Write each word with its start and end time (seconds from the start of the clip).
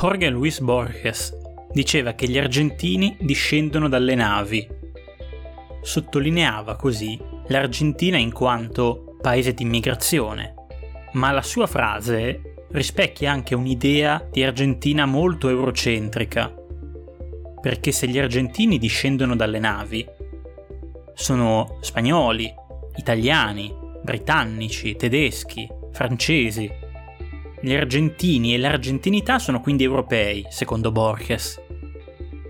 Jorge 0.00 0.30
Luis 0.30 0.60
Borges 0.60 1.36
diceva 1.72 2.14
che 2.14 2.26
gli 2.26 2.38
argentini 2.38 3.18
discendono 3.20 3.86
dalle 3.86 4.14
navi. 4.14 4.66
Sottolineava 5.82 6.74
così 6.76 7.20
l'Argentina 7.48 8.16
in 8.16 8.32
quanto 8.32 9.16
paese 9.20 9.52
di 9.52 9.62
immigrazione, 9.62 10.54
ma 11.12 11.30
la 11.32 11.42
sua 11.42 11.66
frase 11.66 12.64
rispecchia 12.70 13.30
anche 13.30 13.54
un'idea 13.54 14.26
di 14.30 14.42
Argentina 14.42 15.04
molto 15.04 15.50
eurocentrica, 15.50 16.50
perché 17.60 17.92
se 17.92 18.08
gli 18.08 18.18
argentini 18.18 18.78
discendono 18.78 19.36
dalle 19.36 19.58
navi, 19.58 20.06
sono 21.12 21.76
spagnoli, 21.82 22.50
italiani, 22.96 23.70
britannici, 24.02 24.96
tedeschi, 24.96 25.68
francesi. 25.92 26.79
Gli 27.62 27.74
argentini 27.74 28.54
e 28.54 28.58
l'argentinità 28.58 29.38
sono 29.38 29.60
quindi 29.60 29.84
europei, 29.84 30.46
secondo 30.48 30.90
Borges. 30.90 31.60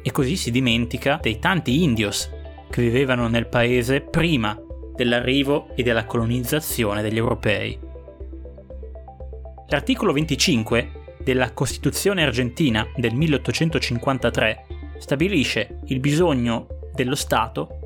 E 0.02 0.10
così 0.12 0.36
si 0.36 0.52
dimentica 0.52 1.18
dei 1.20 1.40
tanti 1.40 1.82
indios 1.82 2.30
che 2.70 2.80
vivevano 2.80 3.26
nel 3.26 3.48
paese 3.48 4.02
prima 4.02 4.56
dell'arrivo 4.94 5.74
e 5.74 5.82
della 5.82 6.04
colonizzazione 6.04 7.02
degli 7.02 7.16
europei. 7.16 7.76
L'articolo 9.66 10.12
25 10.12 11.16
della 11.24 11.52
Costituzione 11.52 12.22
argentina 12.22 12.86
del 12.94 13.14
1853 13.14 14.66
stabilisce 14.98 15.80
il 15.86 15.98
bisogno 15.98 16.68
dello 16.94 17.16
Stato 17.16 17.78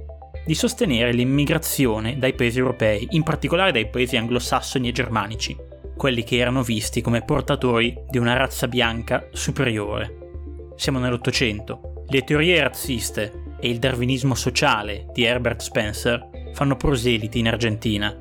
di 0.44 0.54
sostenere 0.54 1.12
l'immigrazione 1.12 2.18
dai 2.18 2.34
paesi 2.34 2.58
europei, 2.58 3.08
in 3.12 3.22
particolare 3.22 3.72
dai 3.72 3.88
paesi 3.88 4.18
anglosassoni 4.18 4.88
e 4.88 4.92
germanici, 4.92 5.56
quelli 5.96 6.24
che 6.24 6.36
erano 6.36 6.62
visti 6.62 7.00
come 7.00 7.22
portatori 7.22 7.96
di 8.08 8.18
una 8.18 8.36
razza 8.36 8.68
bianca 8.68 9.28
superiore. 9.32 10.72
Siamo 10.76 10.98
nell'Ottocento. 10.98 12.04
Le 12.08 12.22
teorie 12.22 12.60
razziste 12.60 13.56
e 13.60 13.68
il 13.68 13.78
darwinismo 13.78 14.34
sociale 14.34 15.06
di 15.12 15.24
Herbert 15.24 15.60
Spencer 15.60 16.50
fanno 16.52 16.76
proseliti 16.76 17.38
in 17.38 17.48
Argentina. 17.48 18.14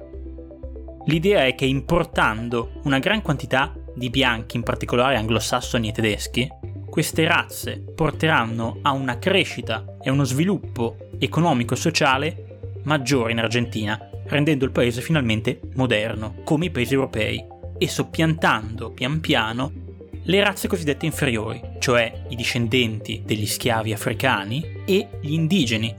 L'idea 1.06 1.46
è 1.46 1.56
che 1.56 1.66
importando 1.66 2.80
una 2.84 3.00
gran 3.00 3.22
quantità 3.22 3.74
di 3.94 4.10
bianchi, 4.10 4.56
in 4.56 4.64
particolare 4.64 5.18
anglosassoni 5.18 5.90
e 5.90 5.92
tedeschi, 5.92 6.50
queste 6.90 7.26
razze 7.26 7.84
porteranno 7.94 8.78
a 8.84 8.92
una 8.92 9.18
crescita 9.18 9.98
e 10.02 10.10
uno 10.10 10.24
sviluppo 10.24 10.98
economico-sociale 11.18 12.60
maggiore 12.84 13.32
in 13.32 13.40
Argentina, 13.40 14.00
rendendo 14.26 14.66
il 14.66 14.72
paese 14.72 15.02
finalmente 15.02 15.60
moderno, 15.76 16.36
come 16.44 16.66
i 16.66 16.70
paesi 16.70 16.94
europei, 16.94 17.44
e 17.78 17.88
soppiantando 17.88 18.92
pian 18.92 19.20
piano 19.20 19.82
le 20.26 20.44
razze 20.44 20.68
cosiddette 20.68 21.06
inferiori, 21.06 21.62
cioè 21.80 22.26
i 22.30 22.36
discendenti 22.36 23.24
degli 23.26 23.46
schiavi 23.46 23.92
africani 23.92 24.82
e 24.86 25.10
gli 25.22 25.34
indigeni, 25.34 25.94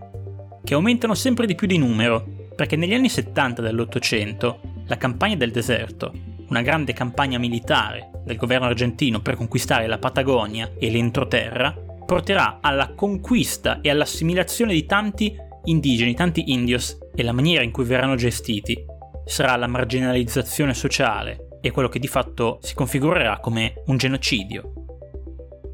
che 0.64 0.74
aumentano 0.74 1.14
sempre 1.14 1.46
di 1.46 1.54
più 1.54 1.66
di 1.66 1.76
numero, 1.76 2.24
perché 2.56 2.76
negli 2.76 2.94
anni 2.94 3.08
70 3.08 3.60
dell'Ottocento 3.60 4.60
la 4.86 4.96
campagna 4.96 5.36
del 5.36 5.50
deserto, 5.50 6.12
una 6.48 6.62
grande 6.62 6.92
campagna 6.92 7.38
militare 7.38 8.10
del 8.24 8.36
governo 8.36 8.66
argentino 8.66 9.20
per 9.20 9.36
conquistare 9.36 9.86
la 9.86 9.98
Patagonia 9.98 10.70
e 10.78 10.90
l'entroterra, 10.90 11.74
porterà 12.06 12.58
alla 12.60 12.92
conquista 12.94 13.80
e 13.82 13.90
all'assimilazione 13.90 14.72
di 14.72 14.86
tanti 14.86 15.36
indigeni, 15.64 16.14
tanti 16.14 16.52
indios, 16.52 16.98
e 17.14 17.22
la 17.22 17.32
maniera 17.32 17.62
in 17.62 17.70
cui 17.70 17.84
verranno 17.84 18.14
gestiti 18.14 18.84
sarà 19.26 19.56
la 19.56 19.66
marginalizzazione 19.66 20.74
sociale 20.74 21.43
e 21.64 21.70
quello 21.70 21.88
che 21.88 21.98
di 21.98 22.06
fatto 22.06 22.58
si 22.60 22.74
configurerà 22.74 23.40
come 23.40 23.82
un 23.86 23.96
genocidio. 23.96 24.72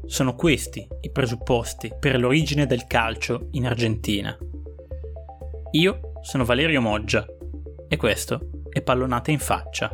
Sono 0.05 0.35
questi 0.35 0.87
i 1.01 1.11
presupposti 1.11 1.91
per 1.99 2.17
l'origine 2.17 2.65
del 2.65 2.87
calcio 2.87 3.49
in 3.51 3.65
Argentina. 3.65 4.37
Io 5.71 6.13
sono 6.21 6.45
Valerio 6.45 6.79
Moggia 6.79 7.27
e 7.89 7.97
questo 7.97 8.63
è 8.69 8.81
Pallonate 8.81 9.31
in 9.31 9.39
faccia. 9.39 9.93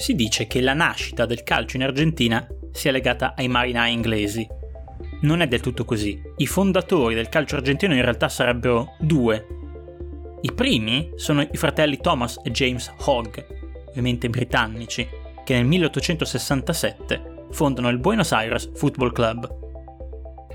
si 0.00 0.14
dice 0.14 0.46
che 0.46 0.62
la 0.62 0.72
nascita 0.72 1.26
del 1.26 1.42
calcio 1.42 1.76
in 1.76 1.82
Argentina 1.82 2.48
sia 2.72 2.90
legata 2.90 3.34
ai 3.36 3.48
marinai 3.48 3.92
inglesi. 3.92 4.48
Non 5.20 5.42
è 5.42 5.46
del 5.46 5.60
tutto 5.60 5.84
così. 5.84 6.18
I 6.38 6.46
fondatori 6.46 7.14
del 7.14 7.28
calcio 7.28 7.56
argentino 7.56 7.94
in 7.94 8.00
realtà 8.00 8.30
sarebbero 8.30 8.96
due. 8.98 9.59
I 10.42 10.52
primi 10.52 11.10
sono 11.16 11.42
i 11.42 11.56
fratelli 11.56 11.98
Thomas 11.98 12.40
e 12.42 12.50
James 12.50 12.90
Hogg, 13.04 13.44
ovviamente 13.88 14.30
britannici, 14.30 15.06
che 15.44 15.54
nel 15.54 15.66
1867 15.66 17.46
fondano 17.50 17.90
il 17.90 17.98
Buenos 17.98 18.32
Aires 18.32 18.70
Football 18.74 19.12
Club. 19.12 19.58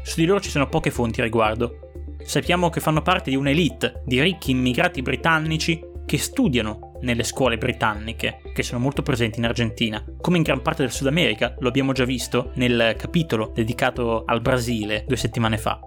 Su 0.01 0.16
di 0.19 0.25
loro 0.25 0.40
ci 0.40 0.50
sono 0.50 0.68
poche 0.69 0.90
fonti 0.90 1.22
a 1.22 1.24
riguardo. 1.24 1.91
Sappiamo 2.24 2.72
che 2.72 2.79
fanno 2.79 3.03
parte 3.03 3.29
di 3.29 3.35
un'elite 3.35 4.01
di 4.06 4.19
ricchi 4.22 4.51
immigrati 4.51 5.03
britannici 5.03 5.79
che 6.03 6.18
studiano 6.18 6.94
nelle 7.01 7.24
scuole 7.24 7.59
britanniche, 7.59 8.41
che 8.56 8.63
sono 8.63 8.79
molto 8.79 9.03
presenti 9.03 9.38
in 9.38 9.45
Argentina, 9.45 10.03
come 10.19 10.38
in 10.38 10.44
gran 10.44 10.63
parte 10.63 10.81
del 10.81 10.91
Sud 10.91 11.06
America, 11.06 11.53
lo 11.59 11.68
abbiamo 11.68 11.91
già 11.91 12.06
visto 12.06 12.51
nel 12.56 12.95
capitolo 12.97 13.51
dedicato 13.53 14.24
al 14.25 14.41
Brasile 14.41 15.03
due 15.07 15.18
settimane 15.18 15.59
fa. 15.59 15.79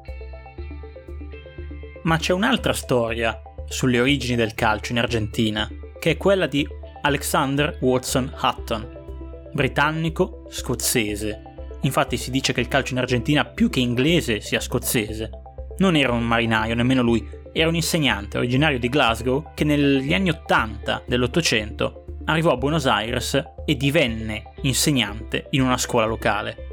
Ma 2.02 2.16
c'è 2.16 2.32
un'altra 2.32 2.72
storia 2.72 3.42
sulle 3.68 4.00
origini 4.00 4.36
del 4.36 4.54
calcio 4.54 4.92
in 4.92 4.98
Argentina, 4.98 5.68
che 5.98 6.12
è 6.12 6.16
quella 6.16 6.46
di 6.46 6.66
Alexander 7.02 7.78
Watson 7.80 8.32
Hutton, 8.40 9.50
britannico 9.52 10.46
scozzese. 10.48 11.42
Infatti 11.82 12.16
si 12.16 12.30
dice 12.30 12.52
che 12.52 12.60
il 12.60 12.68
calcio 12.68 12.94
in 12.94 12.98
Argentina 12.98 13.44
più 13.44 13.70
che 13.70 13.80
inglese 13.80 14.40
sia 14.40 14.60
scozzese. 14.60 15.30
Non 15.78 15.94
era 15.94 16.12
un 16.12 16.24
marinaio, 16.24 16.74
nemmeno 16.74 17.02
lui, 17.02 17.26
era 17.52 17.68
un 17.68 17.74
insegnante 17.74 18.38
originario 18.38 18.78
di 18.78 18.88
Glasgow 18.88 19.52
che 19.54 19.64
negli 19.64 20.12
anni 20.12 20.30
80 20.30 21.04
dell'Ottocento 21.06 22.04
arrivò 22.24 22.52
a 22.52 22.56
Buenos 22.56 22.86
Aires 22.86 23.42
e 23.64 23.76
divenne 23.76 24.52
insegnante 24.62 25.46
in 25.50 25.62
una 25.62 25.78
scuola 25.78 26.06
locale. 26.06 26.67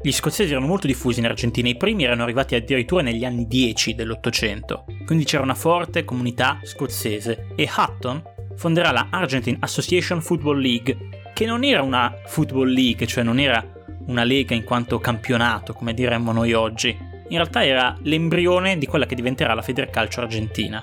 Gli 0.00 0.12
scozzesi 0.12 0.52
erano 0.52 0.68
molto 0.68 0.86
diffusi 0.86 1.18
in 1.18 1.26
Argentina, 1.26 1.68
i 1.68 1.76
primi 1.76 2.04
erano 2.04 2.22
arrivati 2.22 2.54
addirittura 2.54 3.02
negli 3.02 3.24
anni 3.24 3.48
10 3.48 3.96
dell'Ottocento, 3.96 4.84
quindi 5.04 5.24
c'era 5.24 5.42
una 5.42 5.56
forte 5.56 6.04
comunità 6.04 6.60
scozzese. 6.62 7.48
E 7.56 7.68
Hutton 7.68 8.22
fonderà 8.54 8.92
la 8.92 9.08
Argentine 9.10 9.56
Association 9.60 10.22
Football 10.22 10.60
League, 10.60 10.96
che 11.34 11.46
non 11.46 11.64
era 11.64 11.82
una 11.82 12.14
Football 12.26 12.68
League, 12.68 13.08
cioè 13.08 13.24
non 13.24 13.40
era 13.40 13.64
una 14.06 14.22
lega 14.22 14.54
in 14.54 14.62
quanto 14.62 15.00
campionato, 15.00 15.72
come 15.72 15.94
diremmo 15.94 16.30
noi 16.30 16.52
oggi, 16.52 16.96
in 17.30 17.36
realtà 17.36 17.64
era 17.64 17.96
l'embrione 18.02 18.78
di 18.78 18.86
quella 18.86 19.04
che 19.04 19.16
diventerà 19.16 19.52
la 19.52 19.62
Federcalcio 19.62 20.20
argentina. 20.20 20.82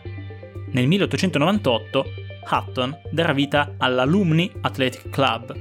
Nel 0.71 0.87
1898 0.87 2.05
Hutton 2.51 2.99
darà 3.11 3.31
vita 3.31 3.75
all'Alumni 3.77 4.51
Athletic 4.59 5.09
Club, 5.09 5.55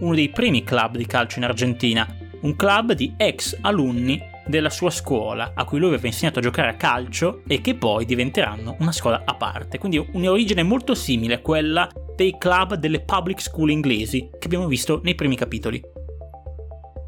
uno 0.00 0.14
dei 0.14 0.28
primi 0.28 0.64
club 0.64 0.96
di 0.96 1.06
calcio 1.06 1.38
in 1.38 1.44
Argentina, 1.44 2.06
un 2.42 2.56
club 2.56 2.92
di 2.92 3.14
ex 3.16 3.56
alunni 3.60 4.20
della 4.46 4.70
sua 4.70 4.90
scuola, 4.90 5.52
a 5.54 5.64
cui 5.64 5.78
lui 5.78 5.88
aveva 5.88 6.06
insegnato 6.06 6.38
a 6.38 6.42
giocare 6.42 6.68
a 6.70 6.76
calcio 6.76 7.42
e 7.46 7.60
che 7.60 7.74
poi 7.74 8.04
diventeranno 8.04 8.76
una 8.80 8.92
scuola 8.92 9.22
a 9.24 9.34
parte, 9.34 9.78
quindi 9.78 10.04
un'origine 10.12 10.62
molto 10.62 10.94
simile 10.94 11.34
a 11.34 11.40
quella 11.40 11.88
dei 12.14 12.36
club 12.38 12.74
delle 12.74 13.00
public 13.00 13.40
school 13.40 13.70
inglesi 13.70 14.30
che 14.38 14.46
abbiamo 14.46 14.66
visto 14.66 15.00
nei 15.02 15.14
primi 15.14 15.36
capitoli. 15.36 15.82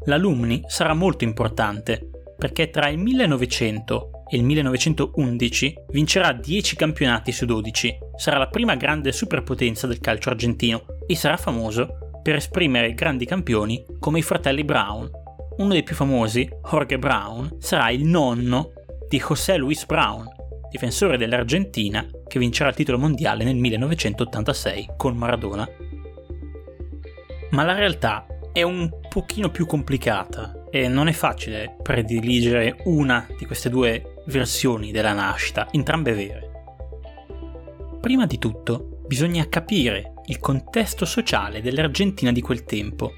L'alumni 0.05 0.61
sarà 0.67 0.93
molto 0.93 1.23
importante 1.23 2.09
perché 2.37 2.69
tra 2.69 2.87
il 2.87 2.97
1900 2.97 4.11
e 4.29 4.37
il 4.37 4.43
1911 4.43 5.75
vincerà 5.91 6.31
10 6.31 6.75
campionati 6.75 7.31
su 7.31 7.45
12, 7.45 7.97
sarà 8.15 8.37
la 8.37 8.47
prima 8.47 8.75
grande 8.75 9.11
superpotenza 9.11 9.87
del 9.87 9.99
calcio 9.99 10.29
argentino 10.29 10.83
e 11.07 11.15
sarà 11.15 11.35
famoso 11.35 12.19
per 12.21 12.35
esprimere 12.35 12.93
grandi 12.93 13.25
campioni 13.25 13.83
come 13.99 14.19
i 14.19 14.23
fratelli 14.23 14.63
Brown. 14.63 15.09
Uno 15.59 15.73
dei 15.73 15.83
più 15.83 15.93
famosi, 15.93 16.49
Jorge 16.63 16.97
Brown, 16.97 17.57
sarà 17.59 17.89
il 17.89 18.05
nonno 18.05 18.71
di 19.09 19.17
José 19.19 19.57
Luis 19.57 19.85
Brown, 19.85 20.25
difensore 20.71 21.17
dell'Argentina 21.17 22.07
che 22.27 22.39
vincerà 22.39 22.69
il 22.69 22.75
titolo 22.75 22.97
mondiale 22.97 23.43
nel 23.43 23.57
1986 23.57 24.91
con 24.95 25.17
Maradona. 25.17 25.67
Ma 27.49 27.63
la 27.65 27.73
realtà 27.73 28.25
è 28.53 28.61
un 28.61 28.89
pochino 29.09 29.49
più 29.49 29.65
complicata 29.65 30.63
e 30.69 30.87
non 30.87 31.09
è 31.09 31.11
facile 31.11 31.75
prediligere 31.83 32.77
una 32.85 33.27
di 33.37 33.45
queste 33.45 33.69
due 33.69 34.21
versioni 34.27 34.91
della 34.91 35.11
nascita, 35.11 35.67
entrambe 35.71 36.13
vere. 36.13 36.51
Prima 37.99 38.25
di 38.25 38.37
tutto 38.37 39.01
bisogna 39.05 39.49
capire 39.49 40.13
il 40.27 40.39
contesto 40.39 41.03
sociale 41.03 41.61
dell'Argentina 41.61 42.31
di 42.31 42.39
quel 42.39 42.63
tempo. 42.63 43.11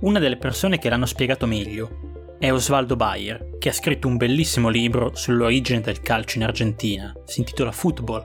Una 0.00 0.18
delle 0.18 0.38
persone 0.38 0.78
che 0.78 0.88
l'hanno 0.88 1.04
spiegato 1.04 1.46
meglio 1.46 2.36
è 2.38 2.50
Osvaldo 2.50 2.96
Bayer, 2.96 3.58
che 3.58 3.68
ha 3.68 3.72
scritto 3.72 4.08
un 4.08 4.16
bellissimo 4.16 4.70
libro 4.70 5.14
sull'origine 5.14 5.82
del 5.82 6.00
calcio 6.00 6.38
in 6.38 6.44
Argentina, 6.44 7.14
si 7.26 7.40
intitola 7.40 7.70
Football 7.70 8.24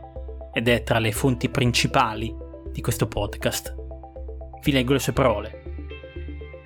ed 0.54 0.70
è 0.70 0.84
tra 0.84 1.00
le 1.00 1.12
fonti 1.12 1.50
principali 1.50 2.34
di 2.72 2.80
questo 2.80 3.08
podcast. 3.08 3.76
Vi 4.64 4.72
leggo 4.72 4.94
le 4.94 5.00
sue 5.00 5.12
parole. 5.12 5.64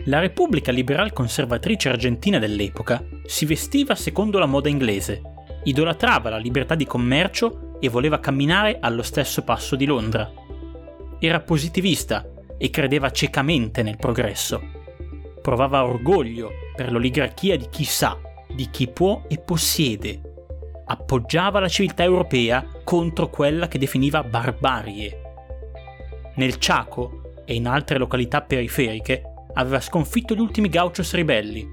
La 0.06 0.19
Repubblica 0.19 0.71
Liberal 0.71 1.11
Conservatrice 1.11 1.89
Argentina 1.89 2.38
dell'epoca 2.38 3.03
si 3.25 3.47
vestiva 3.47 3.95
secondo 3.95 4.38
la 4.38 4.45
moda 4.45 4.69
inglese, 4.69 5.23
idolatrava 5.63 6.29
la 6.29 6.38
libertà 6.38 6.75
di 6.75 6.85
commercio 6.85 7.77
e 7.79 7.89
voleva 7.89 8.19
camminare 8.19 8.77
allo 8.79 9.01
stesso 9.01 9.41
passo 9.44 9.75
di 9.75 9.85
Londra. 9.88 10.31
Era 11.17 11.39
positivista 11.39 12.31
e 12.59 12.69
credeva 12.69 13.09
ciecamente 13.09 13.81
nel 13.81 13.97
progresso. 13.97 14.77
Provava 15.41 15.86
orgoglio 15.86 16.51
per 16.75 16.91
l'oligarchia 16.91 17.57
di 17.57 17.68
chi 17.69 17.83
sa, 17.83 18.18
di 18.47 18.69
chi 18.69 18.88
può 18.88 19.24
e 19.27 19.38
possiede. 19.38 20.21
Appoggiava 20.86 21.59
la 21.59 21.68
civiltà 21.68 22.03
europea 22.03 22.65
contro 22.83 23.30
quella 23.30 23.68
che 23.68 23.77
definiva 23.77 24.24
barbarie. 24.24 25.21
Nel 26.36 26.57
Chaco 26.57 27.44
e 27.45 27.56
in 27.56 27.68
altre 27.68 27.97
località 27.97 28.41
periferiche 28.41 29.24
aveva 29.53 29.80
sconfitto 29.80 30.36
gli 30.36 30.39
ultimi 30.39 30.69
gauchos 30.69 31.13
ribelli. 31.13 31.68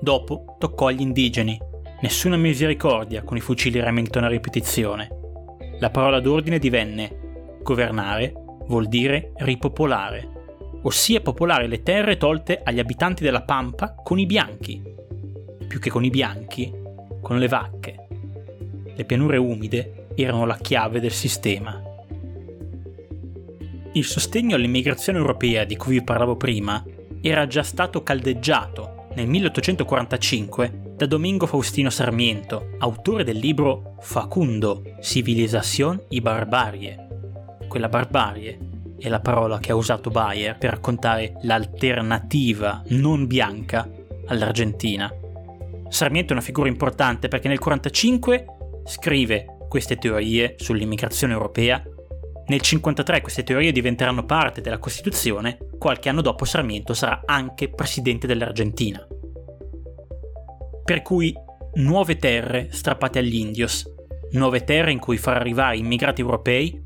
Dopo 0.00 0.56
toccò 0.58 0.86
agli 0.86 1.00
indigeni. 1.00 1.58
Nessuna 2.00 2.36
misericordia 2.36 3.22
con 3.22 3.36
i 3.36 3.40
fucili 3.40 3.80
Remington 3.80 4.24
a 4.24 4.28
ripetizione. 4.28 5.08
La 5.80 5.90
parola 5.90 6.20
d'ordine 6.20 6.58
divenne 6.58 7.58
governare 7.62 8.32
vuol 8.66 8.86
dire 8.86 9.32
ripopolare, 9.36 10.39
ossia 10.82 11.20
popolare 11.20 11.66
le 11.66 11.82
terre 11.82 12.16
tolte 12.16 12.60
agli 12.62 12.78
abitanti 12.78 13.22
della 13.22 13.42
Pampa 13.42 13.94
con 13.94 14.18
i 14.18 14.26
bianchi. 14.26 14.82
Più 15.66 15.78
che 15.78 15.90
con 15.90 16.04
i 16.04 16.10
bianchi, 16.10 16.72
con 17.20 17.38
le 17.38 17.48
vacche. 17.48 18.06
Le 18.94 19.04
pianure 19.04 19.36
umide 19.36 20.06
erano 20.14 20.46
la 20.46 20.56
chiave 20.56 21.00
del 21.00 21.12
sistema. 21.12 21.82
Il 23.92 24.04
sostegno 24.04 24.54
all'immigrazione 24.54 25.18
europea 25.18 25.64
di 25.64 25.76
cui 25.76 25.98
vi 25.98 26.04
parlavo 26.04 26.36
prima 26.36 26.82
era 27.20 27.46
già 27.46 27.62
stato 27.62 28.02
caldeggiato 28.02 29.08
nel 29.14 29.26
1845 29.26 30.94
da 30.96 31.06
Domingo 31.06 31.46
Faustino 31.46 31.90
Sarmiento, 31.90 32.76
autore 32.78 33.24
del 33.24 33.38
libro 33.38 33.96
Facundo, 34.00 34.82
Civilización 35.00 36.02
y 36.08 36.20
Barbarie. 36.20 37.08
Quella 37.66 37.88
barbarie 37.88 38.69
è 39.00 39.08
la 39.08 39.20
parola 39.20 39.58
che 39.58 39.72
ha 39.72 39.74
usato 39.74 40.10
Bayer 40.10 40.56
per 40.58 40.70
raccontare 40.70 41.34
l'alternativa 41.42 42.82
non 42.88 43.26
bianca 43.26 43.88
all'Argentina. 44.26 45.10
Sarmiento 45.88 46.30
è 46.30 46.36
una 46.36 46.44
figura 46.44 46.68
importante 46.68 47.28
perché 47.28 47.48
nel 47.48 47.58
1945 47.58 48.84
scrive 48.84 49.56
queste 49.68 49.96
teorie 49.96 50.54
sull'immigrazione 50.58 51.32
europea 51.32 51.82
nel 52.50 52.58
1953 52.62 53.20
queste 53.20 53.44
teorie 53.44 53.70
diventeranno 53.70 54.24
parte 54.24 54.60
della 54.60 54.78
Costituzione, 54.78 55.56
qualche 55.78 56.08
anno 56.08 56.20
dopo 56.20 56.44
Sarmiento 56.44 56.94
sarà 56.94 57.22
anche 57.24 57.68
presidente 57.68 58.26
dell'Argentina. 58.26 59.06
Per 60.84 61.02
cui 61.02 61.32
nuove 61.74 62.16
terre 62.16 62.66
strappate 62.72 63.20
agli 63.20 63.36
indios, 63.36 63.84
nuove 64.32 64.64
terre 64.64 64.90
in 64.90 64.98
cui 64.98 65.16
far 65.16 65.36
arrivare 65.36 65.76
immigrati 65.76 66.22
europei, 66.22 66.82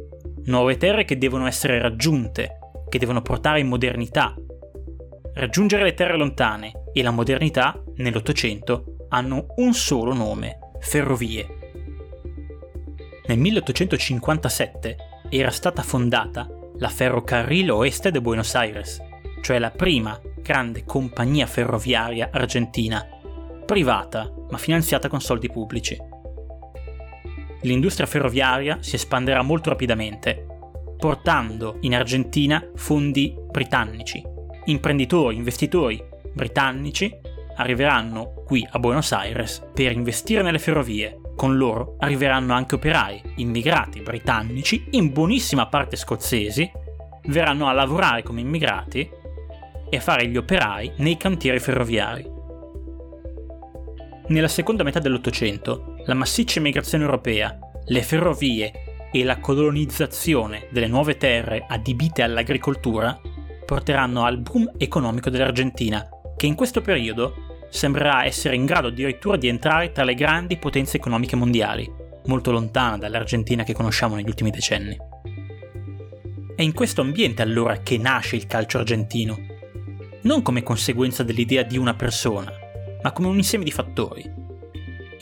nuove 0.47 0.77
terre 0.77 1.05
che 1.05 1.19
devono 1.19 1.47
essere 1.47 1.79
raggiunte, 1.79 2.59
che 2.89 2.99
devono 2.99 3.23
portare 3.23 3.61
in 3.61 3.69
modernità. 3.69 4.35
Raggiungere 5.35 5.85
le 5.85 5.95
terre 5.95 6.17
lontane 6.17 6.73
e 6.93 7.03
la 7.03 7.11
modernità 7.11 7.83
nell'Ottocento 7.97 9.07
hanno 9.09 9.47
un 9.57 9.73
solo 9.75 10.13
nome, 10.13 10.59
ferrovie. 10.81 11.47
Nel 13.27 13.39
1857 13.39 14.97
era 15.31 15.51
stata 15.51 15.83
fondata 15.83 16.49
la 16.79 16.89
Ferrocarril 16.89 17.71
Oeste 17.71 18.11
de 18.11 18.21
Buenos 18.21 18.55
Aires, 18.55 19.01
cioè 19.41 19.59
la 19.59 19.71
prima 19.71 20.21
grande 20.43 20.85
compagnia 20.85 21.47
ferroviaria 21.47 22.29
argentina, 22.31 23.07
privata 23.65 24.31
ma 24.51 24.59
finanziata 24.59 25.09
con 25.09 25.21
soldi 25.21 25.49
pubblici. 25.49 25.97
L'industria 27.65 28.07
ferroviaria 28.07 28.79
si 28.81 28.95
espanderà 28.95 29.43
molto 29.43 29.71
rapidamente, 29.71 30.47
portando 30.97 31.79
in 31.81 31.95
Argentina 31.95 32.63
fondi 32.75 33.35
britannici. 33.51 34.23
Imprenditori, 34.67 35.37
investitori 35.37 36.03
britannici 36.33 37.13
arriveranno 37.57 38.43
qui 38.45 38.67
a 38.71 38.79
Buenos 38.79 39.13
Aires 39.13 39.63
per 39.73 39.93
investire 39.93 40.43
nelle 40.43 40.59
ferrovie 40.59 41.19
con 41.37 41.57
loro 41.57 41.97
arriveranno 41.99 42.53
anche 42.53 42.77
operai, 42.77 43.21
immigrati 43.37 44.01
britannici, 44.01 44.87
in 44.91 45.13
buonissima 45.13 45.67
parte 45.67 45.97
scozzesi, 45.97 46.71
verranno 47.27 47.67
a 47.67 47.73
lavorare 47.73 48.23
come 48.23 48.41
immigrati 48.41 49.09
e 49.91 49.97
a 49.97 50.01
fare 50.01 50.27
gli 50.29 50.37
operai 50.37 50.93
nei 50.99 51.17
cantieri 51.17 51.59
ferroviari. 51.59 52.33
Nella 54.29 54.49
seconda 54.49 54.85
metà 54.85 55.01
dell'Ottocento, 55.01 55.94
la 56.07 56.15
massiccia 56.15 56.59
immigrazione 56.59 57.05
europea, 57.05 57.59
le 57.87 58.03
ferrovie 58.03 58.73
e 59.13 59.25
la 59.25 59.39
colonizzazione 59.39 60.69
delle 60.71 60.89
nuove 60.89 61.17
terre 61.17 61.65
adibite 61.69 62.23
all'agricoltura 62.23 63.19
porteranno 63.65 64.25
al 64.25 64.39
boom 64.39 64.73
economico 64.77 65.31
dell'Argentina, 65.31 66.07
che 66.37 66.47
in 66.47 66.55
questo 66.55 66.81
periodo 66.81 67.67
sembrerà 67.71 68.25
essere 68.25 68.55
in 68.55 68.67
grado 68.67 68.89
addirittura 68.89 69.37
di 69.37 69.49
entrare 69.49 69.93
tra 69.93 70.05
le 70.05 70.15
grandi 70.15 70.59
potenze 70.59 70.97
economiche 70.97 71.37
mondiali, 71.37 71.91
molto 72.27 72.51
lontana 72.51 72.99
dall'Argentina 72.99 73.65
che 73.65 73.73
conosciamo 73.73 74.15
negli 74.15 74.29
ultimi 74.29 74.51
decenni. 74.51 74.97
È 76.55 76.63
in 76.63 76.73
questo 76.73 77.01
ambiente 77.01 77.43
allora 77.43 77.79
che 77.79 77.99
nasce 77.99 78.37
il 78.37 78.47
calcio 78.47 78.79
argentino, 78.79 79.39
non 80.23 80.43
come 80.43 80.63
conseguenza 80.63 81.23
dell'idea 81.23 81.63
di 81.63 81.79
una 81.79 81.95
persona, 81.95 82.53
ma 83.03 83.13
come 83.13 83.29
un 83.29 83.37
insieme 83.37 83.65
di 83.65 83.73
fattori. 83.73 84.44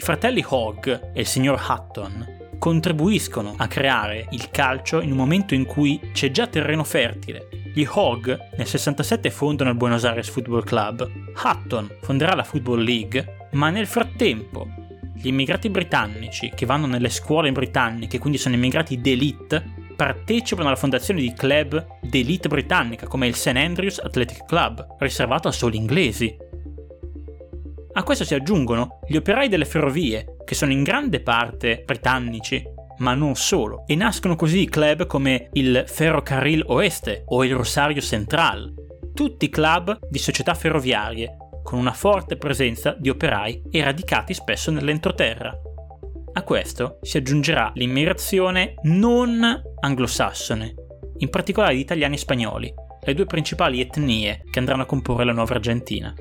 I 0.02 0.04
fratelli 0.04 0.44
Hogg 0.44 0.88
e 0.88 1.20
il 1.20 1.26
signor 1.26 1.62
Hutton 1.64 2.56
contribuiscono 2.58 3.54
a 3.56 3.68
creare 3.68 4.26
il 4.30 4.50
calcio 4.50 5.00
in 5.00 5.12
un 5.12 5.16
momento 5.16 5.54
in 5.54 5.64
cui 5.64 6.10
c'è 6.12 6.32
già 6.32 6.48
terreno 6.48 6.82
fertile 6.82 7.46
gli 7.72 7.86
Hog 7.88 8.48
nel 8.56 8.66
67 8.66 9.30
fondano 9.30 9.70
il 9.70 9.76
Buenos 9.76 10.04
Aires 10.04 10.28
Football 10.28 10.64
Club, 10.64 11.08
Hutton 11.42 11.88
fonderà 12.02 12.34
la 12.34 12.42
Football 12.42 12.82
League, 12.82 13.48
ma 13.52 13.70
nel 13.70 13.86
frattempo 13.86 14.66
gli 15.14 15.28
immigrati 15.28 15.70
britannici 15.70 16.50
che 16.52 16.66
vanno 16.66 16.86
nelle 16.86 17.08
scuole 17.08 17.52
britanniche, 17.52 18.18
quindi 18.18 18.38
sono 18.38 18.56
immigrati 18.56 19.00
d'elite, 19.00 19.64
partecipano 19.94 20.66
alla 20.66 20.76
fondazione 20.76 21.20
di 21.20 21.32
club 21.32 21.98
d'elite 22.02 22.48
britannica 22.48 23.06
come 23.06 23.28
il 23.28 23.36
St. 23.36 23.54
Andrews 23.54 24.00
Athletic 24.00 24.44
Club, 24.46 24.96
riservato 24.98 25.46
a 25.46 25.52
soli 25.52 25.76
inglesi. 25.76 26.36
A 27.94 28.02
questo 28.04 28.24
si 28.24 28.34
aggiungono 28.34 29.00
gli 29.06 29.16
operai 29.16 29.48
delle 29.48 29.66
ferrovie, 29.66 30.36
che 30.44 30.54
sono 30.54 30.72
in 30.72 30.82
grande 30.82 31.20
parte 31.20 31.82
britannici, 31.84 32.62
ma 32.98 33.12
non 33.14 33.34
solo, 33.34 33.84
e 33.86 33.94
nascono 33.96 34.34
così 34.34 34.66
club 34.66 35.06
come 35.06 35.48
il 35.52 35.84
Ferrocarril 35.86 36.64
Oeste 36.68 37.24
o 37.26 37.44
il 37.44 37.54
Rosario 37.54 38.00
Central, 38.00 38.72
tutti 39.12 39.50
club 39.50 39.98
di 40.08 40.18
società 40.18 40.54
ferroviarie, 40.54 41.36
con 41.62 41.78
una 41.78 41.92
forte 41.92 42.36
presenza 42.36 42.96
di 42.98 43.10
operai 43.10 43.62
e 43.70 43.84
radicati 43.84 44.32
spesso 44.32 44.70
nell'entroterra. 44.70 45.54
A 46.32 46.42
questo 46.44 46.98
si 47.02 47.18
aggiungerà 47.18 47.72
l'immigrazione 47.74 48.74
non 48.84 49.44
anglosassone, 49.80 50.74
in 51.18 51.28
particolare 51.28 51.74
di 51.74 51.80
italiani 51.80 52.14
e 52.14 52.18
spagnoli, 52.18 52.74
le 53.04 53.14
due 53.14 53.26
principali 53.26 53.82
etnie 53.82 54.44
che 54.50 54.58
andranno 54.58 54.82
a 54.82 54.86
comporre 54.86 55.24
la 55.24 55.32
nuova 55.32 55.54
Argentina. 55.54 56.14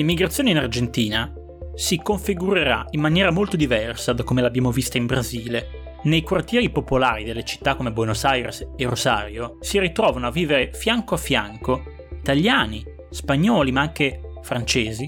L'immigrazione 0.00 0.48
in 0.48 0.56
Argentina 0.56 1.30
si 1.74 1.98
configurerà 1.98 2.86
in 2.92 3.00
maniera 3.00 3.30
molto 3.30 3.54
diversa 3.54 4.14
da 4.14 4.22
come 4.22 4.40
l'abbiamo 4.40 4.70
vista 4.70 4.96
in 4.96 5.04
Brasile. 5.04 5.98
Nei 6.04 6.22
quartieri 6.22 6.70
popolari 6.70 7.22
delle 7.22 7.44
città 7.44 7.74
come 7.74 7.92
Buenos 7.92 8.24
Aires 8.24 8.66
e 8.76 8.86
Rosario 8.86 9.58
si 9.60 9.78
ritrovano 9.78 10.26
a 10.26 10.30
vivere 10.30 10.70
fianco 10.72 11.16
a 11.16 11.18
fianco 11.18 11.82
italiani, 12.18 12.82
spagnoli 13.10 13.72
ma 13.72 13.82
anche 13.82 14.22
francesi, 14.40 15.06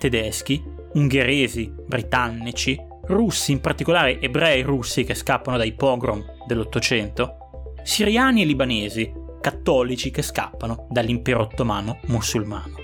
tedeschi, 0.00 0.60
ungheresi, 0.94 1.72
britannici, 1.86 2.76
russi, 3.04 3.52
in 3.52 3.60
particolare 3.60 4.20
ebrei 4.20 4.62
russi 4.62 5.04
che 5.04 5.14
scappano 5.14 5.56
dai 5.56 5.74
pogrom 5.74 6.20
dell'Ottocento, 6.48 7.36
siriani 7.84 8.42
e 8.42 8.46
libanesi, 8.46 9.12
cattolici 9.40 10.10
che 10.10 10.22
scappano 10.22 10.88
dall'impero 10.90 11.42
ottomano 11.42 12.00
musulmano. 12.06 12.81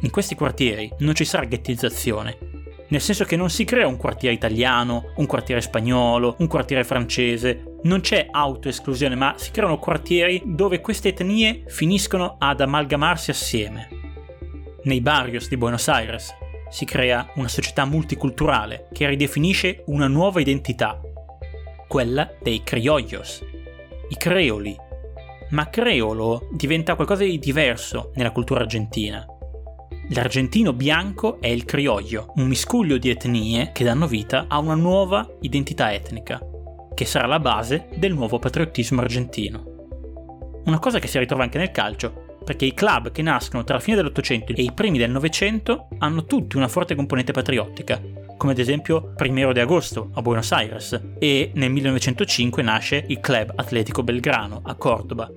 In 0.00 0.10
questi 0.10 0.34
quartieri 0.34 0.90
non 0.98 1.14
ci 1.14 1.24
sarà 1.24 1.44
ghettizzazione, 1.44 2.38
nel 2.90 3.00
senso 3.00 3.24
che 3.24 3.36
non 3.36 3.50
si 3.50 3.64
crea 3.64 3.86
un 3.86 3.96
quartiere 3.96 4.34
italiano, 4.34 5.12
un 5.16 5.26
quartiere 5.26 5.60
spagnolo, 5.60 6.36
un 6.38 6.46
quartiere 6.48 6.84
francese, 6.84 7.76
non 7.82 8.00
c'è 8.00 8.26
autoesclusione, 8.30 9.14
ma 9.14 9.34
si 9.36 9.50
creano 9.50 9.78
quartieri 9.78 10.42
dove 10.44 10.80
queste 10.80 11.10
etnie 11.10 11.64
finiscono 11.66 12.36
ad 12.38 12.60
amalgamarsi 12.60 13.30
assieme. 13.30 13.88
Nei 14.84 15.00
barrios 15.00 15.48
di 15.48 15.56
Buenos 15.56 15.86
Aires 15.88 16.34
si 16.70 16.84
crea 16.84 17.30
una 17.34 17.48
società 17.48 17.84
multiculturale 17.84 18.88
che 18.92 19.06
ridefinisce 19.06 19.82
una 19.86 20.08
nuova 20.08 20.40
identità, 20.40 21.00
quella 21.86 22.32
dei 22.42 22.62
criollos, 22.64 23.44
i 24.08 24.16
creoli, 24.16 24.76
ma 25.50 25.68
creolo 25.68 26.48
diventa 26.52 26.94
qualcosa 26.94 27.22
di 27.22 27.38
diverso 27.38 28.10
nella 28.14 28.32
cultura 28.32 28.60
argentina. 28.60 29.24
L'argentino 30.12 30.72
bianco 30.72 31.40
è 31.40 31.46
il 31.46 31.64
crioglio, 31.64 32.32
un 32.34 32.48
miscuglio 32.48 32.98
di 32.98 33.10
etnie 33.10 33.70
che 33.72 33.84
danno 33.84 34.08
vita 34.08 34.46
a 34.48 34.58
una 34.58 34.74
nuova 34.74 35.24
identità 35.42 35.92
etnica, 35.92 36.40
che 36.96 37.04
sarà 37.04 37.28
la 37.28 37.38
base 37.38 37.88
del 37.94 38.12
nuovo 38.12 38.40
patriottismo 38.40 39.00
argentino. 39.00 40.62
Una 40.64 40.80
cosa 40.80 40.98
che 40.98 41.06
si 41.06 41.16
ritrova 41.16 41.44
anche 41.44 41.58
nel 41.58 41.70
calcio, 41.70 42.38
perché 42.44 42.64
i 42.64 42.74
club 42.74 43.12
che 43.12 43.22
nascono 43.22 43.62
tra 43.62 43.76
la 43.76 43.80
fine 43.80 43.94
dell'Ottocento 43.94 44.52
e 44.52 44.62
i 44.62 44.72
primi 44.72 44.98
del 44.98 45.12
Novecento 45.12 45.86
hanno 45.98 46.24
tutti 46.24 46.56
una 46.56 46.66
forte 46.66 46.96
componente 46.96 47.30
patriottica, 47.30 48.02
come 48.36 48.50
ad 48.50 48.58
esempio 48.58 49.12
Primero 49.14 49.52
di 49.52 49.60
Agosto 49.60 50.10
a 50.14 50.22
Buenos 50.22 50.50
Aires 50.50 51.00
e 51.20 51.52
nel 51.54 51.70
1905 51.70 52.62
nasce 52.64 53.04
il 53.06 53.20
Club 53.20 53.52
Atletico 53.54 54.02
Belgrano 54.02 54.60
a 54.64 54.74
Cordoba, 54.74 55.30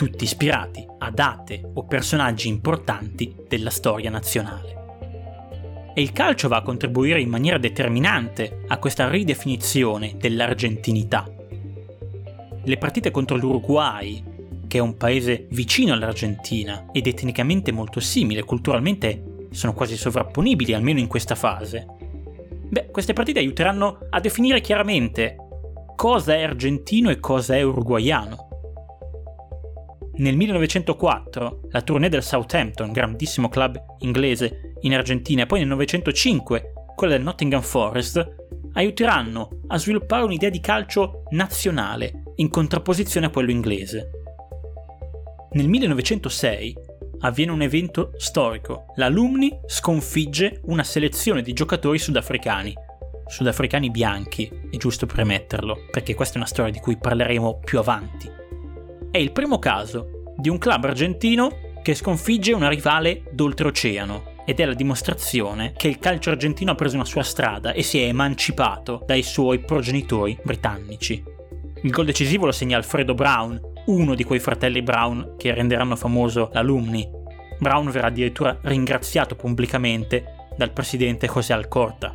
tutti 0.00 0.24
ispirati 0.24 0.82
a 1.00 1.10
date 1.10 1.60
o 1.74 1.84
personaggi 1.84 2.48
importanti 2.48 3.36
della 3.46 3.68
storia 3.68 4.08
nazionale. 4.08 5.92
E 5.94 6.00
il 6.00 6.12
calcio 6.12 6.48
va 6.48 6.56
a 6.56 6.62
contribuire 6.62 7.20
in 7.20 7.28
maniera 7.28 7.58
determinante 7.58 8.62
a 8.66 8.78
questa 8.78 9.10
ridefinizione 9.10 10.14
dell'argentinità. 10.16 11.30
Le 12.64 12.78
partite 12.78 13.10
contro 13.10 13.36
l'Uruguay, 13.36 14.24
che 14.66 14.78
è 14.78 14.80
un 14.80 14.96
paese 14.96 15.48
vicino 15.50 15.92
all'Argentina 15.92 16.86
ed 16.92 17.06
etnicamente 17.06 17.70
molto 17.70 18.00
simile, 18.00 18.42
culturalmente 18.42 19.48
sono 19.50 19.74
quasi 19.74 19.98
sovrapponibili, 19.98 20.72
almeno 20.72 20.98
in 20.98 21.08
questa 21.08 21.34
fase. 21.34 21.86
Beh, 22.70 22.88
queste 22.90 23.12
partite 23.12 23.40
aiuteranno 23.40 24.06
a 24.08 24.18
definire 24.18 24.62
chiaramente 24.62 25.36
cosa 25.94 26.34
è 26.36 26.42
argentino 26.42 27.10
e 27.10 27.20
cosa 27.20 27.54
è 27.54 27.60
uruguaiano. 27.60 28.48
Nel 30.20 30.36
1904 30.36 31.60
la 31.70 31.80
tournée 31.80 32.10
del 32.10 32.22
Southampton, 32.22 32.92
grandissimo 32.92 33.48
club 33.48 33.82
inglese 34.00 34.74
in 34.80 34.94
Argentina, 34.94 35.44
e 35.44 35.46
poi 35.46 35.60
nel 35.60 35.68
1905 35.68 36.72
quella 36.94 37.14
del 37.14 37.22
Nottingham 37.22 37.62
Forest, 37.62 38.36
aiuteranno 38.74 39.62
a 39.68 39.78
sviluppare 39.78 40.24
un'idea 40.24 40.50
di 40.50 40.60
calcio 40.60 41.22
nazionale 41.30 42.34
in 42.36 42.50
contrapposizione 42.50 43.26
a 43.26 43.30
quello 43.30 43.50
inglese. 43.50 44.10
Nel 45.52 45.68
1906 45.68 46.76
avviene 47.20 47.52
un 47.52 47.62
evento 47.62 48.12
storico. 48.16 48.92
L'Alumni 48.96 49.58
sconfigge 49.64 50.60
una 50.64 50.84
selezione 50.84 51.40
di 51.40 51.54
giocatori 51.54 51.98
sudafricani. 51.98 52.74
Sudafricani 53.26 53.90
bianchi, 53.90 54.50
è 54.70 54.76
giusto 54.76 55.06
premetterlo, 55.06 55.86
perché 55.90 56.14
questa 56.14 56.34
è 56.34 56.38
una 56.38 56.46
storia 56.46 56.72
di 56.72 56.78
cui 56.78 56.98
parleremo 56.98 57.60
più 57.60 57.78
avanti. 57.78 58.39
È 59.12 59.18
il 59.18 59.32
primo 59.32 59.58
caso 59.58 60.34
di 60.36 60.48
un 60.48 60.58
club 60.58 60.84
argentino 60.84 61.50
che 61.82 61.96
sconfigge 61.96 62.52
una 62.52 62.68
rivale 62.68 63.24
d'oltreoceano 63.32 64.44
ed 64.46 64.60
è 64.60 64.64
la 64.64 64.72
dimostrazione 64.72 65.72
che 65.76 65.88
il 65.88 65.98
calcio 65.98 66.30
argentino 66.30 66.70
ha 66.70 66.74
preso 66.76 66.94
una 66.94 67.04
sua 67.04 67.24
strada 67.24 67.72
e 67.72 67.82
si 67.82 68.00
è 68.00 68.06
emancipato 68.06 69.02
dai 69.04 69.24
suoi 69.24 69.58
progenitori 69.58 70.38
britannici. 70.44 71.20
Il 71.82 71.90
gol 71.90 72.04
decisivo 72.04 72.46
lo 72.46 72.52
segna 72.52 72.76
Alfredo 72.76 73.14
Brown, 73.14 73.60
uno 73.86 74.14
di 74.14 74.22
quei 74.22 74.38
fratelli 74.38 74.80
Brown 74.80 75.34
che 75.36 75.52
renderanno 75.54 75.96
famoso 75.96 76.48
l'Alumni. 76.52 77.04
Brown 77.58 77.90
verrà 77.90 78.06
addirittura 78.06 78.56
ringraziato 78.62 79.34
pubblicamente 79.34 80.48
dal 80.56 80.70
presidente 80.70 81.26
José 81.26 81.52
Alcorta. 81.52 82.14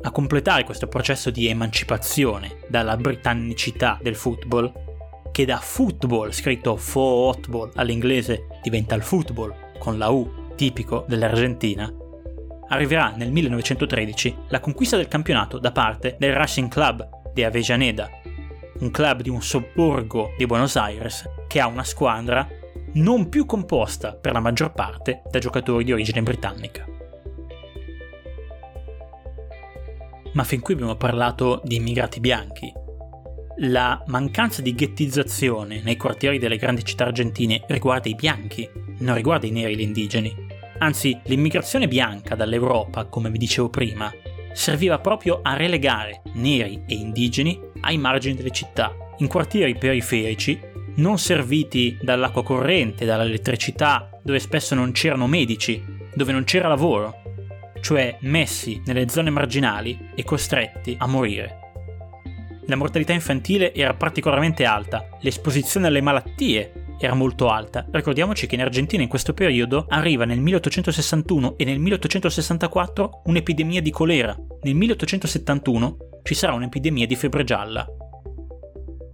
A 0.00 0.10
completare 0.12 0.62
questo 0.62 0.86
processo 0.86 1.30
di 1.30 1.48
emancipazione 1.48 2.58
dalla 2.68 2.96
britannicità 2.96 3.98
del 4.00 4.14
football, 4.14 4.92
che 5.34 5.44
da 5.44 5.58
football, 5.58 6.30
scritto 6.30 6.76
football 6.76 7.72
all'inglese, 7.74 8.46
diventa 8.62 8.94
il 8.94 9.02
football 9.02 9.52
con 9.80 9.98
la 9.98 10.08
U, 10.08 10.52
tipico 10.54 11.04
dell'Argentina, 11.08 11.92
arriverà 12.68 13.12
nel 13.16 13.32
1913 13.32 14.36
la 14.50 14.60
conquista 14.60 14.96
del 14.96 15.08
campionato 15.08 15.58
da 15.58 15.72
parte 15.72 16.14
del 16.20 16.34
Racing 16.34 16.70
Club 16.70 17.32
de 17.32 17.44
Avellaneda, 17.44 18.08
un 18.78 18.92
club 18.92 19.22
di 19.22 19.28
un 19.28 19.42
sobborgo 19.42 20.34
di 20.38 20.46
Buenos 20.46 20.76
Aires 20.76 21.28
che 21.48 21.58
ha 21.58 21.66
una 21.66 21.82
squadra 21.82 22.46
non 22.92 23.28
più 23.28 23.44
composta 23.44 24.14
per 24.14 24.30
la 24.30 24.40
maggior 24.40 24.72
parte 24.72 25.22
da 25.28 25.40
giocatori 25.40 25.82
di 25.82 25.92
origine 25.92 26.22
britannica. 26.22 26.86
Ma 30.34 30.44
fin 30.44 30.60
qui 30.60 30.74
abbiamo 30.74 30.94
parlato 30.94 31.60
di 31.64 31.74
immigrati 31.74 32.20
bianchi. 32.20 32.82
La 33.58 34.02
mancanza 34.06 34.62
di 34.62 34.74
ghettizzazione 34.74 35.80
nei 35.80 35.96
quartieri 35.96 36.38
delle 36.38 36.56
grandi 36.56 36.84
città 36.84 37.04
argentine 37.04 37.62
riguarda 37.68 38.08
i 38.08 38.16
bianchi, 38.16 38.68
non 38.98 39.14
riguarda 39.14 39.46
i 39.46 39.52
neri 39.52 39.74
e 39.74 39.76
gli 39.76 39.82
indigeni. 39.82 40.34
Anzi, 40.78 41.16
l'immigrazione 41.26 41.86
bianca 41.86 42.34
dall'Europa, 42.34 43.04
come 43.04 43.30
vi 43.30 43.38
dicevo 43.38 43.68
prima, 43.68 44.12
serviva 44.52 44.98
proprio 44.98 45.38
a 45.40 45.54
relegare 45.54 46.22
neri 46.34 46.82
e 46.86 46.94
indigeni 46.94 47.60
ai 47.82 47.96
margini 47.96 48.34
delle 48.34 48.50
città, 48.50 48.92
in 49.18 49.28
quartieri 49.28 49.78
periferici, 49.78 50.60
non 50.96 51.18
serviti 51.18 51.96
dall'acqua 52.02 52.42
corrente, 52.42 53.04
dall'elettricità, 53.04 54.10
dove 54.20 54.40
spesso 54.40 54.74
non 54.74 54.90
c'erano 54.90 55.28
medici, 55.28 55.80
dove 56.12 56.32
non 56.32 56.42
c'era 56.42 56.66
lavoro, 56.66 57.22
cioè 57.80 58.18
messi 58.22 58.82
nelle 58.86 59.08
zone 59.08 59.30
marginali 59.30 60.10
e 60.16 60.24
costretti 60.24 60.96
a 60.98 61.06
morire. 61.06 61.63
La 62.66 62.76
mortalità 62.76 63.12
infantile 63.12 63.74
era 63.74 63.94
particolarmente 63.94 64.64
alta, 64.64 65.06
l'esposizione 65.20 65.88
alle 65.88 66.00
malattie 66.00 66.84
era 66.98 67.14
molto 67.14 67.48
alta. 67.48 67.86
Ricordiamoci 67.90 68.46
che 68.46 68.54
in 68.54 68.62
Argentina 68.62 69.02
in 69.02 69.08
questo 69.08 69.34
periodo 69.34 69.84
arriva 69.88 70.24
nel 70.24 70.40
1861 70.40 71.58
e 71.58 71.64
nel 71.64 71.78
1864 71.78 73.22
un'epidemia 73.24 73.82
di 73.82 73.90
colera. 73.90 74.34
Nel 74.62 74.74
1871 74.74 75.96
ci 76.22 76.34
sarà 76.34 76.54
un'epidemia 76.54 77.06
di 77.06 77.16
febbre 77.16 77.44
gialla. 77.44 77.86